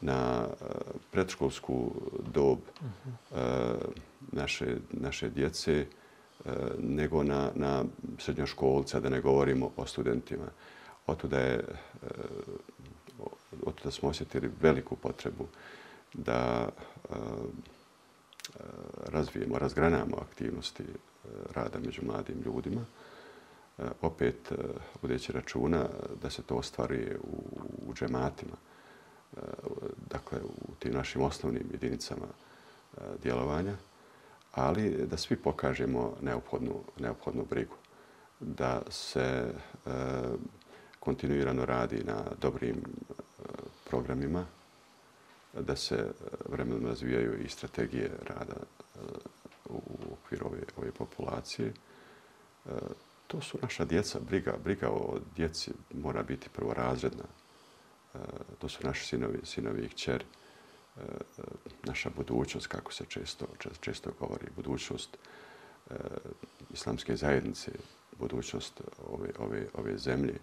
na 0.01 0.47
e, 0.47 0.65
predškolsku 1.11 1.91
dob 2.35 2.59
naše, 4.33 4.77
naše 4.91 5.29
djece 5.29 5.87
nego 6.79 7.23
na, 7.23 7.51
na 7.55 7.85
srednjoškolca, 8.19 9.01
da 9.01 9.09
ne 9.09 9.21
govorimo 9.21 9.71
o 9.77 9.87
studentima. 9.87 10.47
Otuda, 11.07 11.39
je, 11.39 11.65
otuda 13.67 13.91
smo 13.91 14.09
osjetili 14.09 14.51
veliku 14.61 14.97
potrebu 14.97 15.47
da 16.15 16.69
razvijemo, 19.07 19.59
razgranamo 19.59 20.17
aktivnosti 20.17 20.83
e, 20.83 21.29
rada 21.55 21.79
među 21.79 22.03
mladim 22.05 22.43
ljudima. 22.45 22.81
E, 23.79 23.83
opet 24.01 24.53
e, 24.53 24.55
vodeći 25.03 25.33
računa 25.33 25.89
da 26.23 26.31
se 26.31 26.43
to 26.43 26.55
ostvari 26.55 27.17
u, 27.23 27.43
u 27.87 27.95
džematima, 27.95 28.57
dakle 30.11 30.39
u 30.43 30.75
tim 30.79 30.93
našim 30.93 31.23
osnovnim 31.23 31.69
jedinicama 31.73 32.27
djelovanja, 33.23 33.77
ali 34.53 35.07
da 35.07 35.17
svi 35.17 35.37
pokažemo 35.37 36.17
neophodnu, 36.21 36.81
neophodnu 36.99 37.45
brigu, 37.51 37.75
da 38.41 38.83
se 38.91 39.55
kontinuirano 41.01 41.65
radi 41.65 42.05
na 42.05 42.25
dobrim 42.41 42.83
programima, 43.89 44.47
da 45.55 45.77
se 45.77 45.95
eh, 45.95 46.11
vremenom 46.49 46.87
razvijaju 46.87 47.45
i 47.45 47.49
strategije 47.49 48.11
rada 48.29 48.57
eh, 48.57 49.01
u 49.69 49.83
okviru 50.13 50.47
ove, 50.47 50.63
ove 50.77 50.93
populacije. 50.93 51.73
Eh, 52.67 52.71
to 53.27 53.41
su 53.41 53.59
naša 53.63 53.85
djeca. 53.85 54.21
Briga, 54.21 54.55
briga 54.65 54.89
o 54.91 55.19
djeci 55.37 55.71
mora 55.95 56.23
biti 56.23 56.49
prvorazredna. 56.49 57.25
To 58.59 58.69
su 58.69 58.87
naši 58.87 59.07
sinovi, 59.07 59.39
sinovi 59.45 59.85
i 59.85 59.89
kćeri. 59.89 60.25
Naša 61.85 62.11
budućnost, 62.17 62.67
kako 62.67 62.93
se 62.93 63.05
često, 63.09 63.47
često 63.81 64.11
govori, 64.19 64.47
budućnost 64.57 65.19
islamske 66.71 67.17
zajednice, 67.17 67.71
budućnost 68.19 68.81
ove, 69.07 69.31
ove, 69.39 69.67
ove 69.75 69.99
zemlje. 69.99 70.39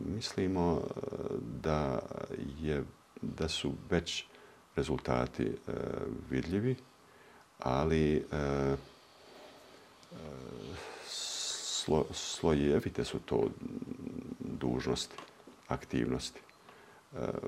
mislimo 0.00 0.82
da, 1.62 1.98
je, 2.60 2.84
da 3.22 3.48
su 3.48 3.74
već 3.90 4.24
rezultati 4.76 5.42
e, 5.42 5.72
vidljivi, 6.30 6.76
ali 7.58 8.16
e, 8.16 8.22
e, 8.32 8.76
slo, 11.06 12.06
slojevite 12.12 13.04
su 13.04 13.18
to 13.18 13.50
dužnosti, 14.40 15.16
aktivnosti. 15.68 16.40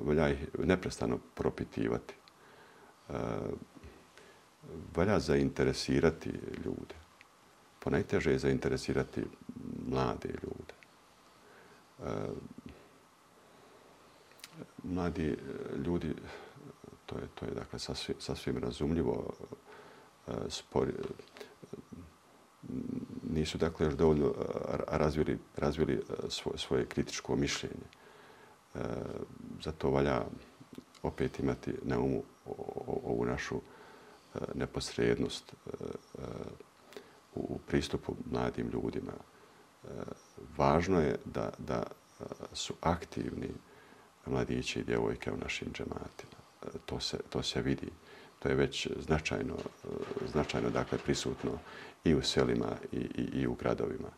Valja 0.00 0.28
ih 0.28 0.48
neprestano 0.58 1.18
propitivati. 1.34 2.14
Valja 4.96 5.18
zainteresirati 5.18 6.30
ljude. 6.64 6.94
Ponajteže 7.78 8.32
je 8.32 8.38
zainteresirati 8.38 9.22
mlade 9.86 10.28
ljude. 10.28 10.74
Mladi 14.82 15.28
e, 15.28 15.36
ljudi, 15.76 16.14
to 17.06 17.18
je, 17.18 17.28
to 17.34 17.44
je 17.46 17.50
dakle 17.50 17.78
sasvim, 17.78 18.16
sasvim 18.18 18.58
razumljivo, 18.58 19.32
e, 20.28 20.32
spori, 20.48 20.90
e, 20.90 21.02
nisu 23.22 23.58
dakle 23.58 23.86
još 23.86 23.94
dovoljno 23.94 24.34
razvili, 24.88 25.38
razvili 25.56 26.02
svoje, 26.28 26.58
svoje 26.58 26.86
kritičko 26.86 27.36
mišljenje. 27.36 27.86
Zato 29.62 29.90
valja 29.90 30.22
opet 31.02 31.38
imati 31.38 31.74
na 31.82 31.98
umu 31.98 32.22
ovu 32.86 33.24
našu 33.24 33.60
neposrednost 34.54 35.54
u 37.34 37.58
pristupu 37.66 38.14
mladim 38.30 38.68
ljudima. 38.68 39.12
Važno 40.56 41.00
je 41.00 41.16
da, 41.24 41.50
da 41.58 41.82
su 42.52 42.74
aktivni 42.80 43.50
mladiće 44.30 44.80
i 44.80 44.84
djevojke 44.84 45.32
u 45.32 45.36
našim 45.36 45.68
džematima. 45.72 46.40
E, 46.62 46.66
to 46.86 47.00
se, 47.00 47.18
to 47.28 47.42
se 47.42 47.62
vidi. 47.62 47.88
To 48.38 48.48
je 48.48 48.54
već 48.54 48.88
značajno, 48.98 49.54
e, 49.54 49.88
značajno 50.32 50.70
dakle, 50.70 50.98
prisutno 50.98 51.58
i 52.04 52.14
u 52.14 52.22
selima 52.22 52.76
i, 52.92 52.96
i, 52.96 53.40
i 53.40 53.46
u 53.46 53.54
gradovima. 53.54 54.08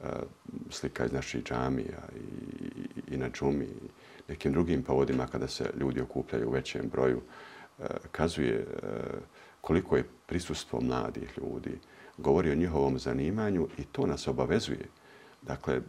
E, 0.00 0.04
slika 0.70 1.04
iz 1.04 1.12
naših 1.12 1.44
džamija 1.44 2.02
i, 2.16 2.64
i, 2.64 3.14
i 3.14 3.16
na 3.16 3.30
džumi 3.30 3.64
i 3.64 3.88
nekim 4.28 4.52
drugim 4.52 4.82
povodima 4.82 5.26
kada 5.26 5.48
se 5.48 5.70
ljudi 5.80 6.00
okupljaju 6.00 6.48
u 6.48 6.52
većem 6.52 6.88
broju, 6.88 7.20
kazuje 8.12 8.66
koliko 9.60 9.96
je 9.96 10.04
prisustvo 10.26 10.80
mladih 10.80 11.38
ljudi, 11.38 11.78
govori 12.18 12.50
o 12.50 12.54
njihovom 12.54 12.98
zanimanju 12.98 13.68
i 13.78 13.84
to 13.84 14.06
nas 14.06 14.28
obavezuje. 14.28 14.86
Dakle, 15.42 15.80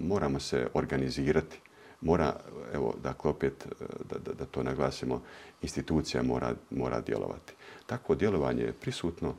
moramo 0.00 0.40
se 0.40 0.68
organizirati. 0.74 1.60
Mora, 2.00 2.36
evo, 2.74 2.94
dakle, 3.02 3.30
opet 3.30 3.66
da, 4.10 4.18
da, 4.18 4.32
da 4.32 4.44
to 4.44 4.62
naglasimo, 4.62 5.22
institucija 5.62 6.22
mora, 6.22 6.54
mora 6.70 7.00
djelovati. 7.00 7.52
Takvo 7.86 8.14
djelovanje 8.14 8.62
je 8.62 8.72
prisutno, 8.72 9.34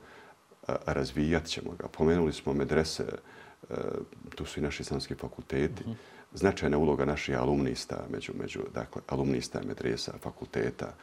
razvijat 0.86 1.46
ćemo 1.46 1.72
ga. 1.80 1.88
Pomenuli 1.88 2.34
smo 2.34 2.54
medrese, 2.54 3.06
tu 4.36 4.46
su 4.46 4.60
i 4.60 4.64
naši 4.64 4.82
islamski 4.82 5.16
fakulteti. 5.16 5.84
Uh 5.84 5.90
-huh. 5.90 5.96
Značajna 6.34 6.78
uloga 6.78 7.06
naših 7.06 7.40
alumnista, 7.40 8.06
među, 8.12 8.34
među 8.40 8.60
dakle, 8.74 9.02
alumnista 9.08 9.62
medresa, 9.68 10.14
fakulteta, 10.22 10.94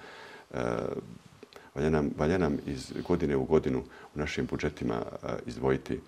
valja 1.75 1.91
nam, 1.91 2.11
valja 2.19 2.39
nam 2.39 2.59
iz 2.67 2.93
godine 3.09 3.37
u 3.37 3.45
godinu 3.45 3.83
u 4.15 4.19
našim 4.19 4.47
budžetima 4.47 5.03
izdvojiti 5.47 6.01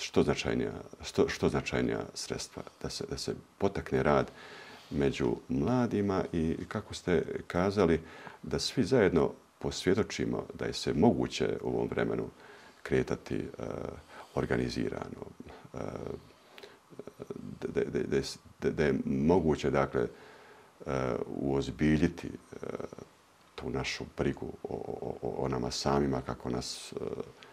što 0.00 0.22
značajnija, 0.22 0.72
što, 1.02 1.28
što 1.28 1.48
značajnija 1.48 2.00
sredstva 2.14 2.62
da 2.82 2.90
se, 2.90 3.04
da 3.10 3.18
se 3.18 3.34
potakne 3.58 4.02
rad 4.02 4.30
među 4.90 5.36
mladima 5.48 6.24
i 6.32 6.56
kako 6.68 6.94
ste 6.94 7.22
kazali 7.46 8.00
da 8.42 8.58
svi 8.58 8.84
zajedno 8.84 9.30
posvjedočimo 9.58 10.46
da 10.54 10.64
je 10.64 10.72
se 10.72 10.92
moguće 10.92 11.58
u 11.62 11.68
ovom 11.68 11.88
vremenu 11.88 12.28
kretati 12.82 13.36
uh, 13.36 13.64
organizirano, 14.34 15.24
uh, 15.72 15.80
da, 17.60 17.82
da, 17.82 18.00
da, 18.00 18.20
da, 18.60 18.70
da 18.70 18.84
je 18.84 18.94
moguće 19.04 19.70
dakle, 19.70 20.02
uh, 20.02 20.92
uozbiljiti 21.26 22.28
uh, 22.28 22.58
tu 23.54 23.70
našu 23.70 24.04
brigu 24.16 24.52
o, 24.62 24.74
o, 25.22 25.44
o 25.44 25.48
nama 25.48 25.70
samima, 25.70 26.20
kako 26.20 26.50
nas 26.50 26.92
uh, 26.92 27.08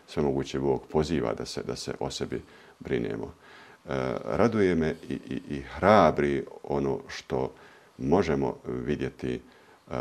sve 0.07 0.23
moguće 0.23 0.59
Bog 0.59 0.87
poziva 0.91 1.33
da 1.33 1.45
se, 1.45 1.63
da 1.63 1.75
se 1.75 1.93
o 1.99 2.11
sebi 2.11 2.41
brinemo. 2.79 3.25
Uh, 3.25 3.91
raduje 4.25 4.75
me 4.75 4.95
i, 5.09 5.13
i, 5.13 5.41
i 5.49 5.61
hrabri 5.61 6.45
ono 6.63 6.99
što 7.07 7.51
možemo 7.97 8.55
vidjeti 8.65 9.41
uh, 9.87 9.93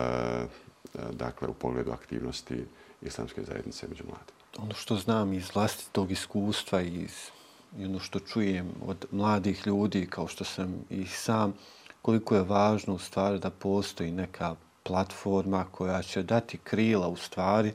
dakle, 1.11 1.49
u 1.49 1.55
pogledu 1.55 1.91
aktivnosti 1.91 2.65
islamske 3.03 3.43
zajednice 3.43 3.89
među 3.89 4.05
mladima. 4.05 4.41
Ono 4.59 4.75
što 4.75 4.97
znam 4.97 5.33
iz 5.33 5.51
vlastitog 5.55 6.11
iskustva 6.11 6.83
i 6.83 6.89
iz 6.89 7.31
i 7.79 7.85
ono 7.85 7.99
što 7.99 8.21
čujem 8.21 8.71
od 8.87 9.07
mladih 9.11 9.67
ljudi, 9.67 10.07
kao 10.11 10.29
što 10.29 10.45
sam 10.45 10.85
i 10.91 11.07
sam, 11.07 11.55
koliko 12.03 12.35
je 12.35 12.43
važno 12.43 12.95
u 12.95 12.99
stvari 12.99 13.39
da 13.39 13.51
postoji 13.51 14.11
neka 14.11 14.55
platforma 14.83 15.65
koja 15.71 16.03
će 16.03 16.23
dati 16.23 16.59
krila 16.59 17.09
u 17.09 17.17
stvari, 17.17 17.73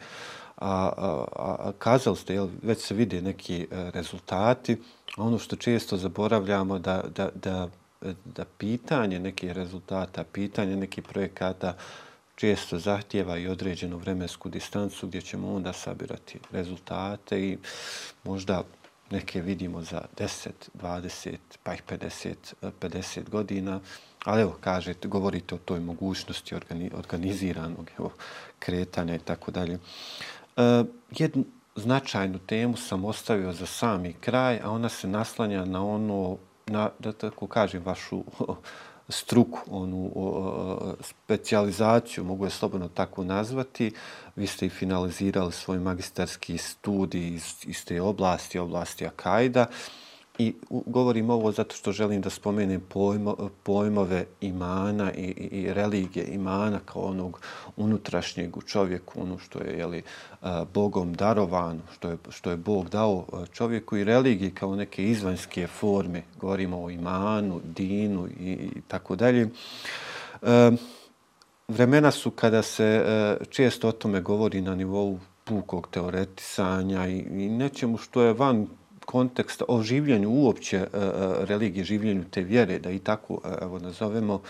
a, 0.55 0.91
a, 0.97 1.55
a 1.59 1.71
kazali 1.79 2.17
ste, 2.17 2.33
jel, 2.33 2.47
već 2.61 2.79
se 2.79 2.93
vide 2.93 3.21
neki 3.21 3.61
e, 3.61 3.91
rezultati, 3.91 4.81
ono 5.17 5.39
što 5.39 5.55
često 5.55 5.97
zaboravljamo 5.97 6.79
da, 6.79 7.03
da, 7.15 7.29
da, 7.35 7.69
da 8.25 8.45
pitanje 8.57 9.19
nekih 9.19 9.51
rezultata, 9.51 10.23
pitanje 10.23 10.75
nekih 10.75 11.03
projekata 11.03 11.75
često 12.35 12.79
zahtjeva 12.79 13.37
i 13.37 13.47
određenu 13.47 13.97
vremensku 13.97 14.49
distancu 14.49 15.07
gdje 15.07 15.21
ćemo 15.21 15.53
onda 15.53 15.73
sabirati 15.73 16.39
rezultate 16.51 17.41
i 17.41 17.57
možda 18.23 18.63
neke 19.11 19.41
vidimo 19.41 19.81
za 19.81 20.01
10, 20.17 20.49
20, 20.81 21.35
pa 21.63 21.73
ih 21.73 21.83
50, 21.89 22.35
50 22.61 23.29
godina. 23.29 23.79
Ali 24.23 24.41
evo, 24.41 24.57
kažete, 24.61 25.07
govorite 25.07 25.55
o 25.55 25.57
toj 25.57 25.79
mogućnosti 25.79 26.55
organiziranog 26.93 27.91
evo, 27.99 28.11
kretanja 28.59 29.15
i 29.15 29.19
tako 29.19 29.51
dalje. 29.51 29.79
E, 30.57 30.83
jednu 31.11 31.43
značajnu 31.75 32.39
temu 32.39 32.77
sam 32.77 33.05
ostavio 33.05 33.53
za 33.53 33.65
sami 33.65 34.13
kraj, 34.13 34.59
a 34.63 34.71
ona 34.71 34.89
se 34.89 35.07
naslanja 35.07 35.65
na 35.65 35.85
ono, 35.85 36.37
na, 36.67 36.89
da 36.99 37.11
tako 37.11 37.47
kažem, 37.47 37.83
vašu 37.85 38.23
struku, 39.09 39.59
onu 39.69 40.11
specijalizaciju, 41.01 42.23
mogu 42.23 42.45
je 42.45 42.51
slobodno 42.51 42.87
tako 42.87 43.23
nazvati. 43.23 43.93
Vi 44.35 44.47
ste 44.47 44.65
i 44.65 44.69
finalizirali 44.69 45.51
svoj 45.51 45.79
magistarski 45.79 46.57
studij 46.57 47.33
iz, 47.33 47.55
iz 47.63 47.85
te 47.85 48.01
oblasti, 48.01 48.59
oblasti 48.59 49.07
Akajda. 49.07 49.65
I 50.37 50.53
govorim 50.69 51.29
ovo 51.29 51.51
zato 51.51 51.75
što 51.75 51.91
želim 51.91 52.21
da 52.21 52.29
spomenem 52.29 52.81
pojmo, 52.89 53.35
pojmove 53.63 54.25
imana 54.41 55.13
i, 55.13 55.21
i, 55.21 55.61
i 55.61 55.73
religije 55.73 56.25
imana 56.25 56.79
kao 56.85 57.01
onog 57.01 57.39
unutrašnjeg 57.77 58.57
u 58.57 58.61
čovjeku, 58.61 59.21
ono 59.21 59.37
što 59.37 59.59
je 59.59 59.77
jeli, 59.77 59.97
e, 59.97 60.03
Bogom 60.73 61.13
darovano, 61.13 61.79
što 61.93 62.09
je, 62.09 62.17
što 62.29 62.49
je 62.49 62.57
Bog 62.57 62.89
dao 62.89 63.25
e, 63.33 63.45
čovjeku 63.53 63.97
i 63.97 64.03
religije 64.03 64.51
kao 64.51 64.75
neke 64.75 65.03
izvanjske 65.03 65.67
forme. 65.67 66.23
Govorimo 66.39 66.83
o 66.83 66.89
imanu, 66.89 67.61
dinu 67.63 68.27
i, 68.27 68.51
i 68.51 68.81
tako 68.87 69.15
dalje. 69.15 69.49
E, 70.41 70.71
vremena 71.67 72.11
su 72.11 72.31
kada 72.31 72.61
se 72.61 73.05
često 73.49 73.87
o 73.87 73.91
tome 73.91 74.21
govori 74.21 74.61
na 74.61 74.75
nivou 74.75 75.19
pukog 75.43 75.87
teoretisanja 75.91 77.07
i, 77.07 77.17
i 77.17 77.49
nečemu 77.49 77.97
što 77.97 78.21
je 78.21 78.33
van 78.33 78.67
konteksta 79.05 79.65
o 79.67 79.81
življenju 79.83 80.29
uopće 80.29 80.77
e, 80.77 80.83
e, 80.83 81.09
religije, 81.45 81.85
življenju 81.85 82.25
te 82.31 82.43
vjere, 82.43 82.79
da 82.79 82.91
i 82.91 82.99
tako 82.99 83.39
e, 83.43 83.53
evo, 83.61 83.79
nazovemo, 83.79 84.41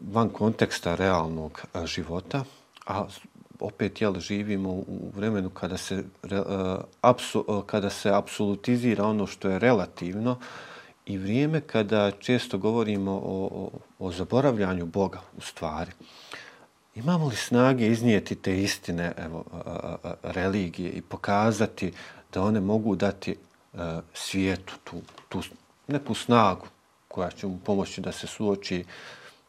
van 0.00 0.28
konteksta 0.30 0.94
realnog 0.94 1.58
života, 1.90 2.44
a 2.86 3.00
opet 3.60 4.00
jel, 4.00 4.20
živimo 4.20 4.70
u 4.70 5.10
vremenu 5.16 5.50
kada 5.50 5.76
se, 5.76 6.04
apsu, 7.00 7.64
kada 7.66 7.90
se 7.90 8.12
apsolutizira 8.14 9.04
ono 9.04 9.26
što 9.26 9.48
je 9.48 9.58
relativno 9.58 10.36
i 11.06 11.18
vrijeme 11.18 11.60
kada 11.60 12.10
često 12.10 12.58
govorimo 12.58 13.12
o, 13.12 13.48
o, 13.52 13.70
o 13.98 14.12
zaboravljanju 14.12 14.86
Boga 14.86 15.20
u 15.36 15.40
stvari. 15.40 15.90
Imamo 16.94 17.28
li 17.28 17.36
snage 17.36 17.86
iznijeti 17.86 18.34
te 18.34 18.62
istine 18.62 19.12
evo, 19.16 19.44
religije 20.22 20.90
i 20.90 21.02
pokazati 21.02 21.92
da 22.32 22.42
one 22.42 22.60
mogu 22.60 22.96
dati 22.96 23.36
E, 23.76 24.00
svijetu 24.14 24.74
tu, 24.84 25.02
tu 25.28 25.42
neku 25.86 26.14
snagu 26.14 26.66
koja 27.08 27.30
će 27.30 27.46
mu 27.46 27.58
pomoći 27.64 28.00
da 28.00 28.12
se 28.12 28.26
suoči 28.26 28.84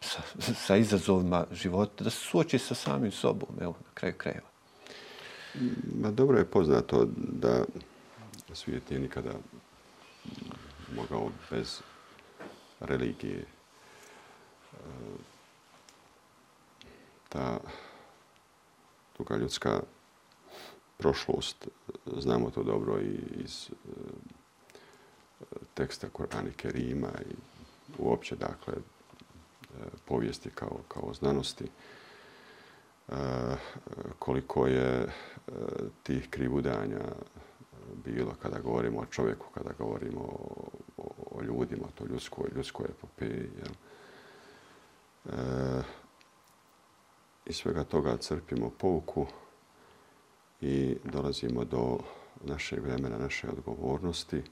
sa, 0.02 0.22
sa 0.68 0.76
izazovima 0.76 1.46
života, 1.52 2.04
da 2.04 2.10
se 2.10 2.18
suoči 2.18 2.60
sa 2.60 2.76
samim 2.76 3.12
sobom, 3.12 3.50
evo, 3.62 3.76
na 3.80 3.92
kraju 3.94 4.14
krajeva. 4.18 4.48
Ma 6.02 6.12
dobro 6.12 6.38
je 6.38 6.46
poznato 6.46 7.08
da 7.16 7.66
svijet 8.54 8.90
nije 8.90 9.00
nikada 9.00 9.32
mogao 10.96 11.32
bez 11.52 11.82
religije. 12.80 13.40
E, 13.40 14.78
ta 17.30 17.60
tuga 19.18 19.36
ljudska 19.36 19.82
prošlost, 20.98 21.68
e, 21.68 21.92
znamo 22.22 22.50
to 22.50 22.64
dobro 22.64 23.02
i 23.02 23.20
iz 23.44 23.70
e, 23.70 23.74
teksta 25.74 26.10
Korani 26.10 26.52
Kerima 26.52 27.12
i 27.30 27.34
uopće, 27.98 28.36
dakle, 28.36 28.74
e, 28.74 28.78
povijesti 30.06 30.50
kao, 30.50 30.80
kao 30.88 31.14
znanosti, 31.14 31.66
koliko 34.20 34.68
je 34.68 35.14
tih 36.04 36.30
krivudanja 36.30 37.02
bilo 38.06 38.36
kada 38.42 38.60
govorimo 38.60 39.00
o 39.00 39.06
čovjeku, 39.06 39.46
kada 39.54 39.70
govorimo 39.78 40.22
o, 40.22 40.70
o, 41.32 41.42
ljudima, 41.42 41.88
to 41.96 42.06
ljudskoj, 42.06 42.50
ljudskoj 42.56 42.86
epopeji. 42.86 43.50
Jel? 43.58 43.74
E, 45.26 45.84
I 47.46 47.54
svega 47.54 47.84
toga 47.84 48.18
crpimo 48.18 48.70
pouku 48.70 49.28
i 50.62 50.98
dolazimo 51.04 51.64
do 51.66 52.00
našeg 52.44 52.84
vremena, 52.84 53.18
naše 53.18 53.48
odgovornosti. 53.50 54.38
E, 54.38 54.46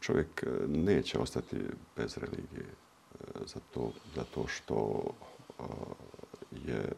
čovjek 0.00 0.42
e, 0.42 0.66
neće 0.68 1.18
ostati 1.18 1.56
bez 1.96 2.18
religije 2.18 2.66
e, 2.66 3.16
zato, 3.46 3.92
zato 4.14 4.46
što 4.46 5.04
je 6.50 6.92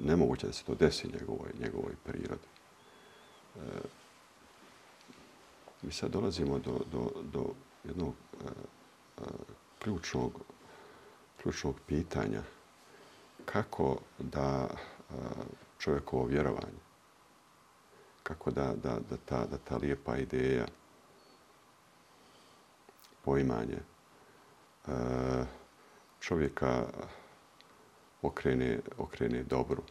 nemoguće 0.00 0.46
da 0.46 0.52
se 0.52 0.64
to 0.64 0.74
desi 0.74 1.08
njegovoj, 1.20 1.50
njegovoj 1.60 1.92
prirodi. 2.04 2.48
Mi 5.82 5.92
sad 5.92 6.10
dolazimo 6.10 6.58
do, 6.58 6.80
do, 6.92 7.10
do 7.32 7.44
jednog 7.84 8.14
ključnog, 9.78 10.32
ključnog 11.42 11.74
pitanja 11.86 12.42
kako 13.44 13.98
da 14.18 14.68
čovjekovo 15.78 16.26
vjerovanje, 16.26 16.82
kako 18.22 18.50
da, 18.50 18.74
da, 18.82 18.98
da, 19.10 19.16
ta, 19.16 19.46
da 19.46 19.58
ta 19.58 19.76
lijepa 19.76 20.16
ideja, 20.16 20.66
poimanje 23.24 23.78
čovjeka 26.20 26.86
okrene, 28.22 28.80
okrene 28.98 29.42
dobru 29.42 29.82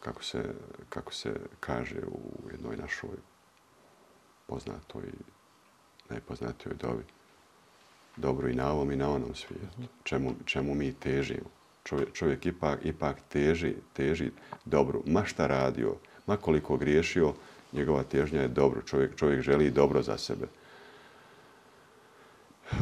kako 0.00 0.22
se, 0.22 0.54
kako 0.88 1.14
se 1.14 1.40
kaže 1.60 2.00
u 2.06 2.50
jednoj 2.50 2.76
našoj 2.76 3.16
poznatoj, 4.46 5.02
najpoznatijoj 6.08 6.74
dobi. 6.74 7.04
Dobro 8.16 8.48
i 8.48 8.54
na 8.54 8.72
ovom 8.72 8.92
i 8.92 8.96
na 8.96 9.10
onom 9.10 9.34
svijetu. 9.34 9.66
Čemu, 10.04 10.34
čemu 10.44 10.74
mi 10.74 10.94
težimo? 10.94 11.59
Čovjek, 11.90 12.12
čovjek 12.12 12.46
ipak, 12.46 12.78
ipak 12.84 13.16
teži, 13.28 13.74
teži 13.92 14.30
dobru. 14.64 15.02
Ma 15.06 15.24
šta 15.24 15.46
radio, 15.46 15.96
ma 16.26 16.36
koliko 16.36 16.76
griješio, 16.76 17.32
njegova 17.72 18.02
težnja 18.02 18.42
je 18.42 18.48
dobro. 18.48 18.82
Čovjek, 18.82 19.16
čovjek 19.16 19.42
želi 19.42 19.70
dobro 19.70 20.02
za 20.02 20.18
sebe. 20.18 20.46
E, 22.70 22.76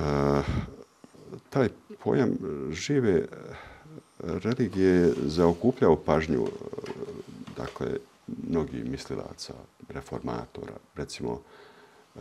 taj 1.50 1.68
pojam 2.04 2.36
žive 2.70 3.24
religije 4.18 4.94
je 4.94 5.12
zaokupljao 5.26 5.96
pažnju 5.96 6.46
eh, 6.46 6.90
dakle, 7.56 7.86
mnogi 8.48 8.84
mislilaca, 8.84 9.54
reformatora, 9.88 10.74
recimo 10.94 11.40
e, 12.16 12.20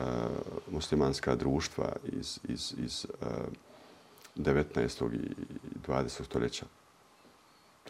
muslimanska 0.71 1.35
društva 1.35 1.91
iz, 2.19 2.39
iz, 2.47 2.73
iz 2.77 3.05
e, 3.21 3.25
19. 4.35 5.13
i 5.13 5.35
20. 5.87 6.23
stoljeća, 6.25 6.65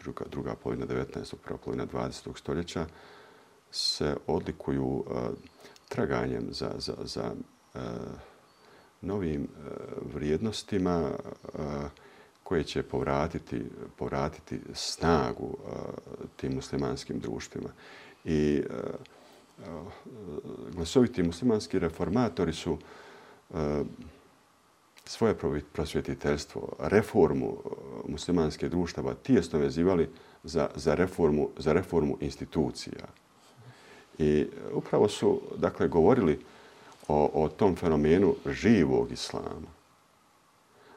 druga, 0.02 0.24
druga 0.30 0.54
polovina 0.54 0.86
19. 0.86 1.34
prva 1.44 1.58
polovina 1.58 1.86
20. 1.86 2.38
stoljeća, 2.38 2.86
se 3.70 4.16
odlikuju 4.26 4.84
uh, 4.86 5.04
traganjem 5.88 6.46
za, 6.50 6.70
za, 6.78 6.94
za 7.04 7.32
uh, 7.74 7.80
novim 9.00 9.42
uh, 9.42 10.14
vrijednostima 10.14 11.10
uh, 11.54 11.60
koje 12.42 12.64
će 12.64 12.82
povratiti, 12.82 13.64
povratiti 13.96 14.60
snagu 14.74 15.46
uh, 15.46 15.72
tim 16.36 16.54
muslimanskim 16.54 17.20
društvima. 17.20 17.68
I 18.24 18.62
uh, 18.70 19.92
glasoviti 20.74 21.22
muslimanski 21.22 21.78
reformatori 21.78 22.52
su 22.52 22.72
uh, 23.50 23.58
svoje 25.08 25.34
prosvjetiteljstvo, 25.72 26.68
reformu 26.78 27.46
e, 27.46 27.68
muslimanske 28.10 28.68
društava 28.68 29.14
tijesno 29.14 29.58
vezivali 29.58 30.08
za, 30.44 30.68
za, 30.74 30.94
reformu, 30.94 31.48
za 31.56 31.72
reformu 31.72 32.18
institucija. 32.20 33.06
I 34.18 34.46
upravo 34.72 35.08
su 35.08 35.40
dakle, 35.56 35.88
govorili 35.88 36.40
o, 37.08 37.30
o 37.34 37.48
tom 37.48 37.76
fenomenu 37.76 38.34
živog 38.46 39.12
islama. 39.12 39.78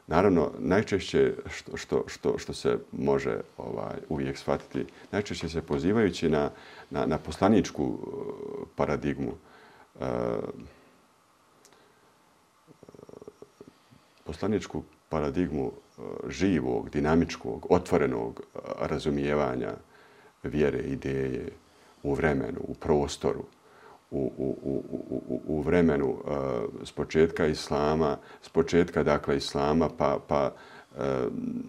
Naravno, 0.06 0.50
najčešće 0.58 1.34
što, 1.50 1.76
što, 1.76 2.04
što, 2.06 2.38
što 2.38 2.52
se 2.52 2.78
može 2.92 3.40
ovaj, 3.56 3.96
uvijek 4.08 4.38
shvatiti, 4.38 4.92
najčešće 5.12 5.48
se 5.48 5.62
pozivajući 5.62 6.28
na, 6.28 6.50
na, 6.90 7.06
na 7.06 7.18
poslaničku 7.18 7.98
e, 7.98 8.64
paradigmu, 8.76 9.32
uh, 9.94 10.06
poslaničku 14.24 14.82
paradigmu 15.08 15.72
e, 15.72 16.02
živog, 16.28 16.90
dinamičkog, 16.90 17.66
otvorenog 17.70 18.40
e, 18.40 18.58
razumijevanja 18.80 19.72
vjere, 20.42 20.78
ideje 20.78 21.48
u 22.02 22.14
vremenu, 22.14 22.60
u 22.62 22.74
prostoru, 22.74 23.44
u, 24.10 24.32
u, 24.36 24.58
u, 24.62 24.84
u, 25.28 25.40
u 25.46 25.60
vremenu 25.60 26.08
uh, 26.10 26.84
s 26.84 26.92
početka 26.92 27.46
islama, 27.46 28.16
s 28.42 28.48
početka 28.48 29.02
dakle 29.02 29.36
islama 29.36 29.88
pa, 29.98 30.18
pa 30.28 30.52
um, 30.98 31.62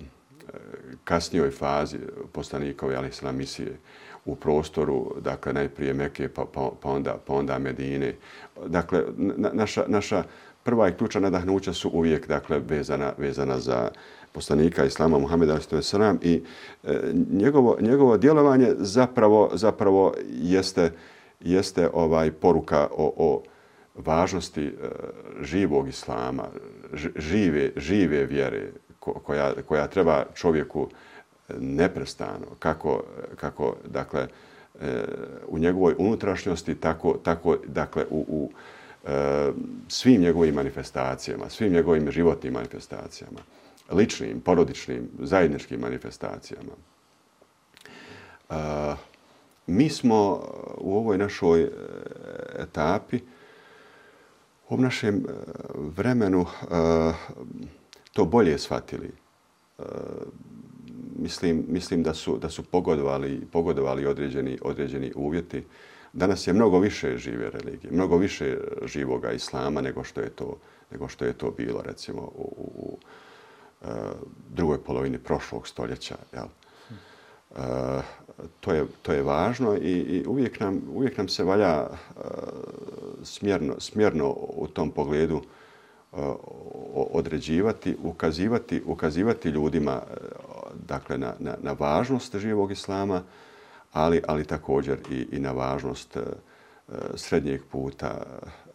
kasnijoj 1.04 1.52
fazi 1.52 1.98
poslanikove 2.32 2.96
ali 2.96 3.08
islam 3.08 3.38
misije 3.38 3.78
u 4.26 4.36
prostoru, 4.36 5.16
dakle 5.22 5.54
najprije 5.54 5.94
Mekke 5.94 6.30
pa, 6.30 6.46
pa, 6.54 6.72
pa, 6.82 6.90
onda, 6.90 7.18
pa 7.28 7.34
onda 7.34 7.60
Medine. 7.60 8.16
Dakle, 8.66 9.04
na, 9.18 9.50
naša, 9.54 9.84
naša 9.88 10.24
prva 10.64 10.90
i 10.90 10.94
ključna 10.94 11.22
nadahnuća 11.22 11.74
su 11.74 11.90
uvijek 11.94 12.28
dakle, 12.28 12.60
vezana, 12.60 13.14
vezana 13.18 13.60
za 13.60 13.90
poslanika 14.32 14.86
Islama 14.86 15.20
Muhammeda 15.20 15.60
s.a.v. 15.60 16.16
i 16.22 16.44
e, 16.84 17.14
njegovo, 17.32 17.78
njegovo 17.82 18.18
djelovanje 18.18 18.68
zapravo, 18.78 19.50
zapravo 19.54 20.14
jeste 20.30 20.92
jeste 21.44 21.90
ovaj 21.94 22.32
poruka 22.32 22.88
o, 22.92 23.14
o 23.18 23.44
važnosti 23.96 24.66
e, 24.66 24.72
živog 25.42 25.88
islama, 25.88 26.44
žive, 27.16 27.72
žive 27.78 28.26
vjere 28.26 28.72
koja, 29.00 29.54
koja 29.68 29.88
treba 29.88 30.26
čovjeku 30.36 30.88
neprestano, 31.60 32.46
kako, 32.60 33.04
kako 33.36 33.76
dakle, 33.86 34.28
e, 34.82 35.04
u 35.48 35.60
njegovoj 35.60 35.96
unutrašnjosti, 35.98 36.76
tako, 36.76 37.18
tako 37.24 37.58
dakle, 37.68 38.06
u, 38.10 38.26
u 38.28 38.52
svim 39.88 40.22
njegovim 40.22 40.56
manifestacijama, 40.56 41.50
svim 41.50 41.74
njegovim 41.74 42.12
životnim 42.12 42.54
manifestacijama, 42.54 43.40
ličnim, 43.92 44.42
porodičnim, 44.42 45.10
zajedničkim 45.20 45.80
manifestacijama. 45.80 46.72
Uh, 48.50 48.56
mi 49.68 49.90
smo 49.90 50.42
u 50.78 50.98
ovoj 50.98 51.18
našoj 51.18 51.62
e, 51.62 51.70
etapi, 52.60 53.20
u 54.70 54.78
našem 54.78 55.16
e, 55.16 55.22
vremenu 55.76 56.42
e, 56.42 56.66
to 58.14 58.26
bolje 58.26 58.58
shvatili. 58.58 59.12
Mislim, 61.20 61.66
mislim 61.68 62.04
da 62.04 62.14
su, 62.14 62.38
da 62.38 62.50
su 62.50 62.64
pogodovali, 62.64 63.42
pogodovali 63.52 64.06
određeni, 64.06 64.60
određeni 64.62 65.12
uvjeti. 65.16 65.64
Danas 66.14 66.48
je 66.48 66.54
mnogo 66.54 66.80
više 66.80 67.18
žive 67.18 67.50
religije, 67.50 67.92
mnogo 67.92 68.18
više 68.18 68.46
e, 68.46 68.58
živoga 68.88 69.32
islama 69.32 69.82
nego 69.82 70.04
što 70.04 70.22
je 70.22 70.30
to, 70.30 70.58
nego 70.92 71.08
što 71.08 71.26
je 71.26 71.34
to 71.34 71.52
bilo 71.52 71.82
recimo 71.82 72.22
u, 72.22 72.54
u, 72.58 72.72
u 72.76 72.98
e, 73.82 73.88
drugoj 74.50 74.84
polovini 74.84 75.18
prošlog 75.18 75.68
stoljeća. 75.68 76.16
Jel? 76.34 76.46
E, 76.46 78.02
to 78.60 78.74
je, 78.74 78.86
to 79.02 79.14
je 79.14 79.22
važno 79.22 79.76
i, 79.76 79.92
i 79.92 80.26
uvijek, 80.28 80.60
nam, 80.60 80.82
uvijek 80.94 81.18
nam 81.18 81.28
se 81.28 81.44
valja 81.44 81.88
e, 81.88 81.90
smjerno, 83.24 83.80
smjerno 83.80 84.30
u 84.38 84.68
tom 84.68 84.92
pogledu 84.92 85.38
e, 85.38 86.16
određivati, 86.94 87.96
ukazivati, 88.04 88.82
ukazivati 88.86 89.50
ljudima 89.50 90.02
dakle, 90.88 91.18
na, 91.18 91.34
na, 91.40 91.56
na 91.62 91.72
važnost 91.80 92.38
živog 92.38 92.72
islama, 92.72 93.22
ali, 93.94 94.22
ali 94.28 94.46
također 94.46 95.00
i, 95.12 95.28
i 95.32 95.40
na 95.40 95.52
važnost 95.52 96.18
e, 96.18 96.22
srednjeg 97.16 97.62
puta 97.72 98.24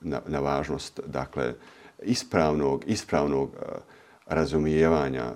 na, 0.00 0.20
na 0.26 0.38
važnost 0.38 1.00
dakle 1.06 1.54
ispravnog 2.02 2.84
ispravnog 2.86 3.50
e, 3.54 3.64
razumijevanja 4.26 5.24
e, 5.24 5.34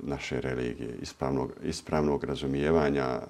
naše 0.00 0.40
religije, 0.40 0.96
ispravnog, 1.02 1.52
ispravnog 1.62 2.24
razumijevanja 2.24 3.20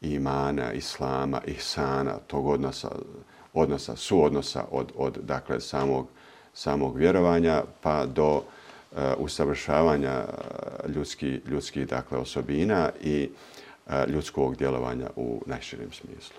imana, 0.00 0.72
islama, 0.72 1.40
ihsana, 1.46 2.18
tog 2.26 2.46
odnosa, 2.46 2.90
odnosa, 3.52 3.96
suodnosa 3.96 4.64
od, 4.70 4.92
od 4.96 5.18
dakle, 5.22 5.60
samog, 5.60 6.08
samog 6.54 6.96
vjerovanja 6.96 7.62
pa 7.80 8.06
do 8.06 8.36
uh, 8.36 8.98
usavršavanja 9.18 10.24
ljudskih 10.88 11.40
ljudski, 11.46 11.84
dakle, 11.84 12.18
osobina 12.18 12.90
i 13.02 13.30
uh, 13.32 13.59
ljudskog 14.08 14.56
djelovanja 14.56 15.10
u 15.16 15.42
najširem 15.46 15.92
smislu. 15.92 16.36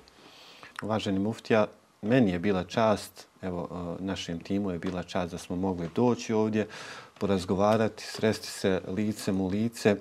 Uvaženi 0.82 1.20
muftija, 1.20 1.68
meni 2.02 2.32
je 2.32 2.40
bila 2.40 2.64
čast, 2.64 3.28
evo, 3.42 3.96
našem 4.00 4.40
timu 4.40 4.72
je 4.72 4.80
bila 4.80 5.04
čast 5.04 5.32
da 5.32 5.38
smo 5.38 5.56
mogli 5.56 5.90
doći 5.96 6.34
ovdje, 6.34 6.68
porazgovarati, 7.20 8.04
sresti 8.04 8.48
se 8.48 8.82
licem 8.88 9.42
u 9.42 9.48
lice 9.48 9.96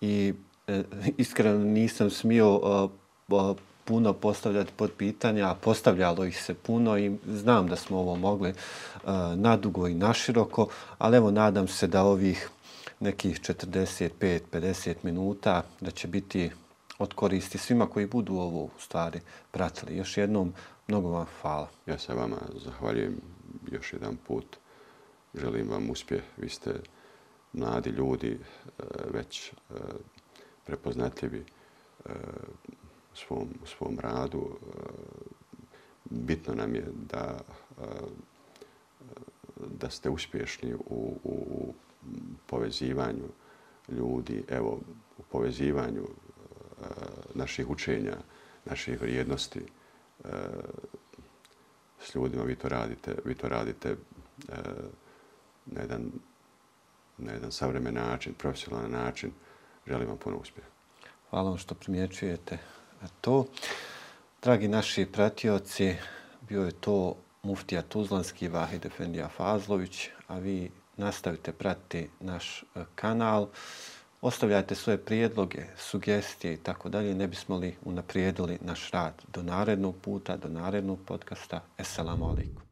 i 0.00 0.34
e, 0.66 0.82
iskreno 1.16 1.58
nisam 1.58 2.10
smio 2.10 2.60
e, 3.30 3.54
puno 3.84 4.12
postavljati 4.12 4.72
pod 4.76 4.90
pitanja, 4.98 5.50
a 5.50 5.54
postavljalo 5.54 6.24
ih 6.24 6.42
se 6.42 6.54
puno 6.54 6.98
i 6.98 7.16
znam 7.26 7.68
da 7.68 7.76
smo 7.76 7.98
ovo 7.98 8.16
mogli 8.16 8.50
e, 8.50 8.54
nadugo 9.34 9.88
i 9.88 9.94
naširoko, 9.94 10.68
ali 10.98 11.16
evo 11.16 11.30
nadam 11.30 11.68
se 11.68 11.86
da 11.86 12.02
ovih 12.02 12.50
nekih 13.00 13.40
45-50 13.40 14.94
minuta 15.02 15.62
da 15.80 15.90
će 15.90 16.08
biti 16.08 16.50
od 16.98 17.14
koristi 17.14 17.58
svima 17.58 17.86
koji 17.86 18.06
budu 18.06 18.34
ovo 18.34 18.64
u 18.64 18.70
stvari 18.78 19.20
pratili. 19.50 19.96
Još 19.96 20.16
jednom, 20.16 20.52
mnogo 20.88 21.08
vam 21.08 21.26
hvala. 21.42 21.68
Ja 21.86 21.98
se 21.98 22.14
vama 22.14 22.36
zahvaljujem 22.64 23.20
još 23.72 23.92
jedan 23.92 24.16
put 24.26 24.56
želim 25.40 25.68
vam 25.70 25.90
uspjeh. 25.90 26.22
Vi 26.36 26.48
ste 26.48 26.74
mladi 27.52 27.90
ljudi, 27.90 28.38
e, 28.78 28.82
već 29.10 29.52
e, 29.52 29.52
prepoznatljivi 30.66 31.44
e, 32.04 32.10
u 33.12 33.16
svom, 33.16 33.48
svom 33.64 33.98
radu. 34.00 34.58
Bitno 36.04 36.54
nam 36.54 36.74
je 36.74 36.84
da, 37.10 37.38
da 39.78 39.90
ste 39.90 40.10
uspješni 40.10 40.74
u, 40.74 41.16
u 41.24 41.74
povezivanju 42.46 43.28
ljudi, 43.88 44.44
evo, 44.48 44.80
u 45.18 45.22
povezivanju 45.22 46.06
Eh, 46.82 46.84
naših 47.34 47.70
učenja, 47.70 48.16
naših 48.64 49.00
vrijednosti 49.00 49.60
eh, 50.24 50.28
s 52.00 52.14
ljudima. 52.14 52.42
Vi 52.42 52.56
to 52.56 52.68
radite, 52.68 53.14
vi 53.24 53.34
to 53.34 53.48
radite 53.48 53.90
eh, 53.90 54.54
na 55.66 55.80
jedan, 55.80 56.12
na 57.18 57.32
jedan 57.32 57.52
savremen 57.52 57.94
način, 57.94 58.34
profesionalan 58.34 58.90
način. 58.90 59.30
Želim 59.86 60.08
vam 60.08 60.18
puno 60.18 60.36
uspjeha. 60.36 60.68
Hvala 61.30 61.48
vam 61.48 61.58
što 61.58 61.74
primjećujete 61.74 62.58
to. 63.20 63.46
Dragi 64.42 64.68
naši 64.68 65.06
pratioci, 65.12 65.94
bio 66.48 66.64
je 66.64 66.72
to 66.72 67.16
muftija 67.42 67.82
Tuzlanski 67.82 68.48
Vahid 68.48 68.86
Efendija 68.86 69.28
Fazlović, 69.28 70.08
a 70.26 70.38
vi 70.38 70.70
nastavite 70.96 71.52
pratiti 71.52 72.10
naš 72.20 72.64
kanal. 72.94 73.48
Ostavljajte 74.20 74.74
svoje 74.74 74.98
prijedloge, 74.98 75.64
sugestije 75.76 76.54
i 76.54 76.56
tako 76.56 76.88
dalje. 76.88 77.14
Ne 77.14 77.26
bismo 77.26 77.56
li 77.56 77.76
unaprijedili 77.84 78.58
naš 78.60 78.90
rad 78.90 79.22
do 79.34 79.42
narednog 79.42 79.96
puta, 79.96 80.36
do 80.36 80.48
narednog 80.48 80.98
podcasta. 81.06 81.60
Esselamu 81.78 82.24
alaikum. 82.24 82.65